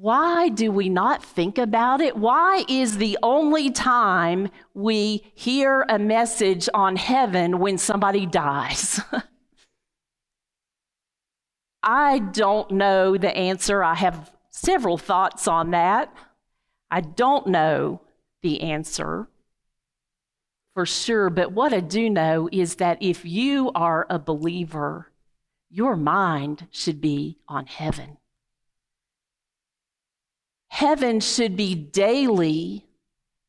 Why 0.00 0.48
do 0.48 0.70
we 0.70 0.88
not 0.88 1.24
think 1.24 1.58
about 1.58 2.00
it? 2.00 2.16
Why 2.16 2.64
is 2.68 2.98
the 2.98 3.18
only 3.20 3.72
time 3.72 4.48
we 4.72 5.24
hear 5.34 5.84
a 5.88 5.98
message 5.98 6.68
on 6.72 6.94
heaven 6.94 7.58
when 7.58 7.78
somebody 7.78 8.24
dies? 8.24 9.00
I 11.82 12.20
don't 12.20 12.70
know 12.70 13.16
the 13.16 13.36
answer. 13.36 13.82
I 13.82 13.96
have 13.96 14.30
several 14.50 14.98
thoughts 14.98 15.48
on 15.48 15.72
that. 15.72 16.14
I 16.92 17.00
don't 17.00 17.48
know 17.48 18.02
the 18.42 18.60
answer 18.60 19.28
for 20.74 20.86
sure, 20.86 21.28
but 21.28 21.50
what 21.50 21.74
I 21.74 21.80
do 21.80 22.08
know 22.08 22.48
is 22.52 22.76
that 22.76 22.98
if 23.00 23.24
you 23.24 23.72
are 23.74 24.06
a 24.08 24.20
believer, 24.20 25.10
your 25.68 25.96
mind 25.96 26.68
should 26.70 27.00
be 27.00 27.38
on 27.48 27.66
heaven. 27.66 28.18
Heaven 30.68 31.20
should 31.20 31.56
be 31.56 31.74
daily 31.74 32.86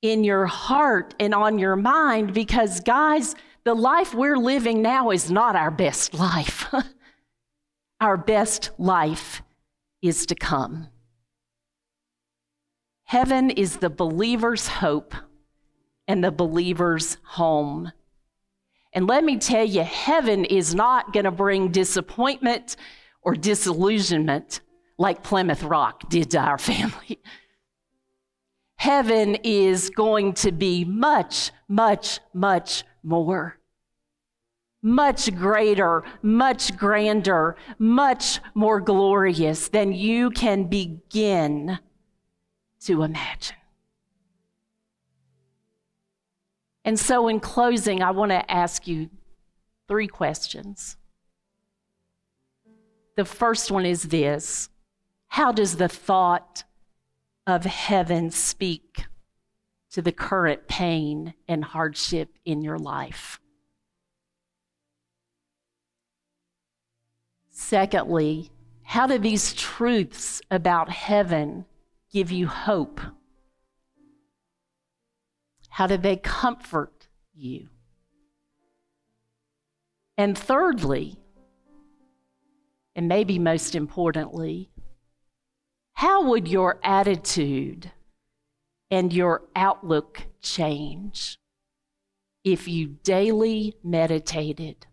in 0.01 0.23
your 0.23 0.45
heart 0.45 1.13
and 1.19 1.33
on 1.33 1.59
your 1.59 1.75
mind 1.75 2.33
because, 2.33 2.79
guys, 2.79 3.35
the 3.65 3.73
life 3.73 4.13
we're 4.13 4.37
living 4.37 4.81
now 4.81 5.11
is 5.11 5.29
not 5.29 5.55
our 5.55 5.71
best 5.71 6.13
life. 6.13 6.73
our 8.01 8.17
best 8.17 8.71
life 8.77 9.41
is 10.01 10.25
to 10.27 10.35
come. 10.35 10.87
Heaven 13.03 13.49
is 13.49 13.77
the 13.77 13.89
believer's 13.89 14.67
hope 14.67 15.13
and 16.07 16.23
the 16.23 16.31
believer's 16.31 17.17
home. 17.23 17.91
And 18.93 19.07
let 19.07 19.23
me 19.23 19.37
tell 19.37 19.65
you, 19.65 19.83
heaven 19.83 20.45
is 20.45 20.73
not 20.73 21.13
going 21.13 21.25
to 21.25 21.31
bring 21.31 21.71
disappointment 21.71 22.75
or 23.21 23.35
disillusionment 23.35 24.61
like 24.99 25.23
Plymouth 25.23 25.63
Rock 25.63 26.07
did 26.09 26.31
to 26.31 26.39
our 26.39 26.57
family. 26.59 27.19
Heaven 28.75 29.35
is 29.43 29.89
going 29.89 30.33
to 30.33 30.51
be 30.51 30.85
much, 30.85 31.51
much, 31.67 32.19
much 32.33 32.83
more. 33.01 33.57
Much 34.81 35.35
greater, 35.35 36.03
much 36.21 36.77
grander, 36.77 37.57
much 37.77 38.39
more 38.53 38.79
glorious 38.79 39.67
than 39.67 39.91
you 39.91 40.29
can 40.29 40.63
begin 40.65 41.79
to 42.79 43.03
imagine. 43.03 43.57
And 46.85 46.97
so, 46.97 47.27
in 47.27 47.41
closing, 47.41 48.01
I 48.01 48.11
want 48.11 48.31
to 48.31 48.49
ask 48.49 48.87
you 48.87 49.09
three 49.89 50.07
questions. 50.07 50.95
The 53.17 53.25
first 53.25 53.69
one 53.69 53.85
is 53.85 54.03
this 54.03 54.69
how 55.29 55.51
does 55.51 55.77
the 55.77 55.87
thought 55.87 56.63
of 57.47 57.63
heaven 57.63 58.29
speak 58.29 59.05
to 59.91 60.01
the 60.01 60.11
current 60.11 60.67
pain 60.67 61.33
and 61.47 61.63
hardship 61.63 62.29
in 62.45 62.61
your 62.61 62.77
life? 62.77 63.39
Secondly, 67.49 68.51
how 68.83 69.05
do 69.05 69.17
these 69.17 69.53
truths 69.53 70.41
about 70.49 70.89
heaven 70.89 71.65
give 72.11 72.31
you 72.31 72.47
hope? 72.47 72.99
How 75.69 75.85
do 75.85 75.97
they 75.97 76.17
comfort 76.17 77.07
you? 77.33 77.69
And 80.17 80.37
thirdly, 80.37 81.17
and 82.95 83.07
maybe 83.07 83.39
most 83.39 83.75
importantly, 83.75 84.69
how 85.99 86.23
would 86.23 86.47
your 86.47 86.79
attitude 86.81 87.91
and 88.89 89.11
your 89.11 89.41
outlook 89.53 90.21
change 90.41 91.37
if 92.45 92.69
you 92.69 92.95
daily 93.03 93.75
meditated 93.83 94.87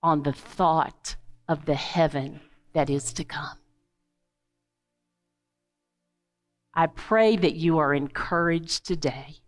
on 0.00 0.22
the 0.22 0.32
thought 0.32 1.16
of 1.48 1.64
the 1.64 1.74
heaven 1.74 2.38
that 2.72 2.88
is 2.88 3.12
to 3.14 3.24
come? 3.24 3.58
I 6.72 6.86
pray 6.86 7.34
that 7.34 7.56
you 7.56 7.78
are 7.78 7.92
encouraged 7.92 8.86
today 8.86 9.38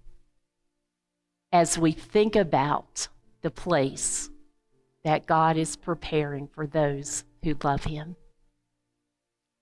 as 1.53 1.79
we 1.79 1.93
think 1.93 2.35
about 2.35 3.07
the 3.43 3.53
place 3.53 4.29
that 5.05 5.27
God 5.27 5.57
is 5.57 5.77
preparing 5.77 6.49
for 6.49 6.67
those 6.67 7.23
who 7.45 7.57
love 7.63 7.85
Him. 7.85 8.17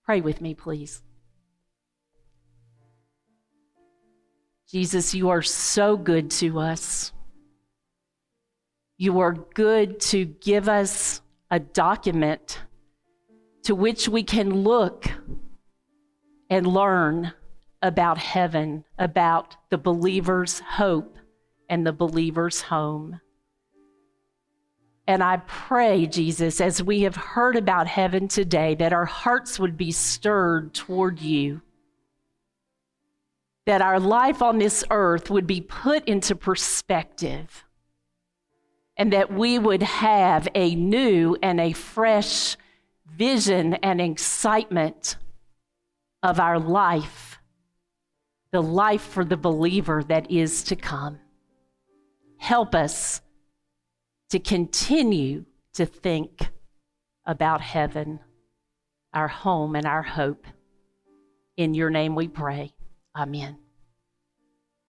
Pray 0.07 0.22
with 0.22 0.41
me, 0.41 0.55
please. 0.55 1.03
Jesus, 4.71 5.14
you 5.14 5.31
are 5.31 5.41
so 5.41 5.97
good 5.97 6.31
to 6.33 6.59
us. 6.59 7.12
You 8.99 9.21
are 9.21 9.33
good 9.33 9.99
to 10.01 10.27
give 10.27 10.69
us 10.69 11.23
a 11.51 11.59
document 11.59 12.61
to 13.62 13.75
which 13.75 14.09
we 14.09 14.23
can 14.23 14.62
look 14.64 15.11
and 16.51 16.66
learn 16.66 17.33
about 17.81 18.19
heaven, 18.19 18.85
about 18.99 19.57
the 19.71 19.79
believer's 19.79 20.61
hope 20.61 21.16
and 21.71 21.87
the 21.87 21.93
believer's 21.93 22.61
home. 22.61 23.21
And 25.07 25.23
I 25.23 25.39
pray, 25.39 26.07
Jesus, 26.07 26.61
as 26.61 26.83
we 26.83 27.03
have 27.03 27.16
heard 27.16 27.57
about 27.57 27.87
heaven 27.87 28.29
today, 28.29 28.75
that 28.75 28.93
our 28.93 29.07
hearts 29.07 29.59
would 29.59 29.79
be 29.79 29.93
stirred 29.93 30.75
toward 30.75 31.21
you, 31.21 31.62
that 33.69 33.83
our 33.83 34.01
life 34.01 34.41
on 34.41 34.57
this 34.57 34.83
earth 34.91 35.29
would 35.29 35.47
be 35.47 35.61
put 35.61 36.03
into 36.09 36.35
perspective, 36.35 37.66
and 38.97 39.12
that 39.12 39.31
we 39.31 39.59
would 39.59 39.83
have 39.83 40.49
a 40.55 40.75
new 40.75 41.37
and 41.43 41.61
a 41.61 41.75
fresh 41.75 42.57
vision 43.07 43.75
and 43.75 44.01
excitement 44.01 45.19
of 46.23 46.41
our 46.41 46.59
life, 46.59 47.39
the 48.53 48.62
life 48.62 49.03
for 49.03 49.23
the 49.23 49.37
believer 49.37 50.03
that 50.03 50.31
is 50.31 50.62
to 50.62 50.75
come. 50.75 51.19
Help 52.39 52.75
us 52.75 53.21
to 54.31 54.39
continue 54.39 55.45
to 55.75 55.85
think 55.85 56.49
about 57.27 57.61
heaven, 57.61 58.19
our 59.12 59.29
home, 59.29 59.77
and 59.77 59.85
our 59.85 60.03
hope. 60.03 60.47
In 61.59 61.75
your 61.75 61.91
name 61.91 62.14
we 62.14 62.29
pray. 62.29 62.73
Amén. 63.13 63.68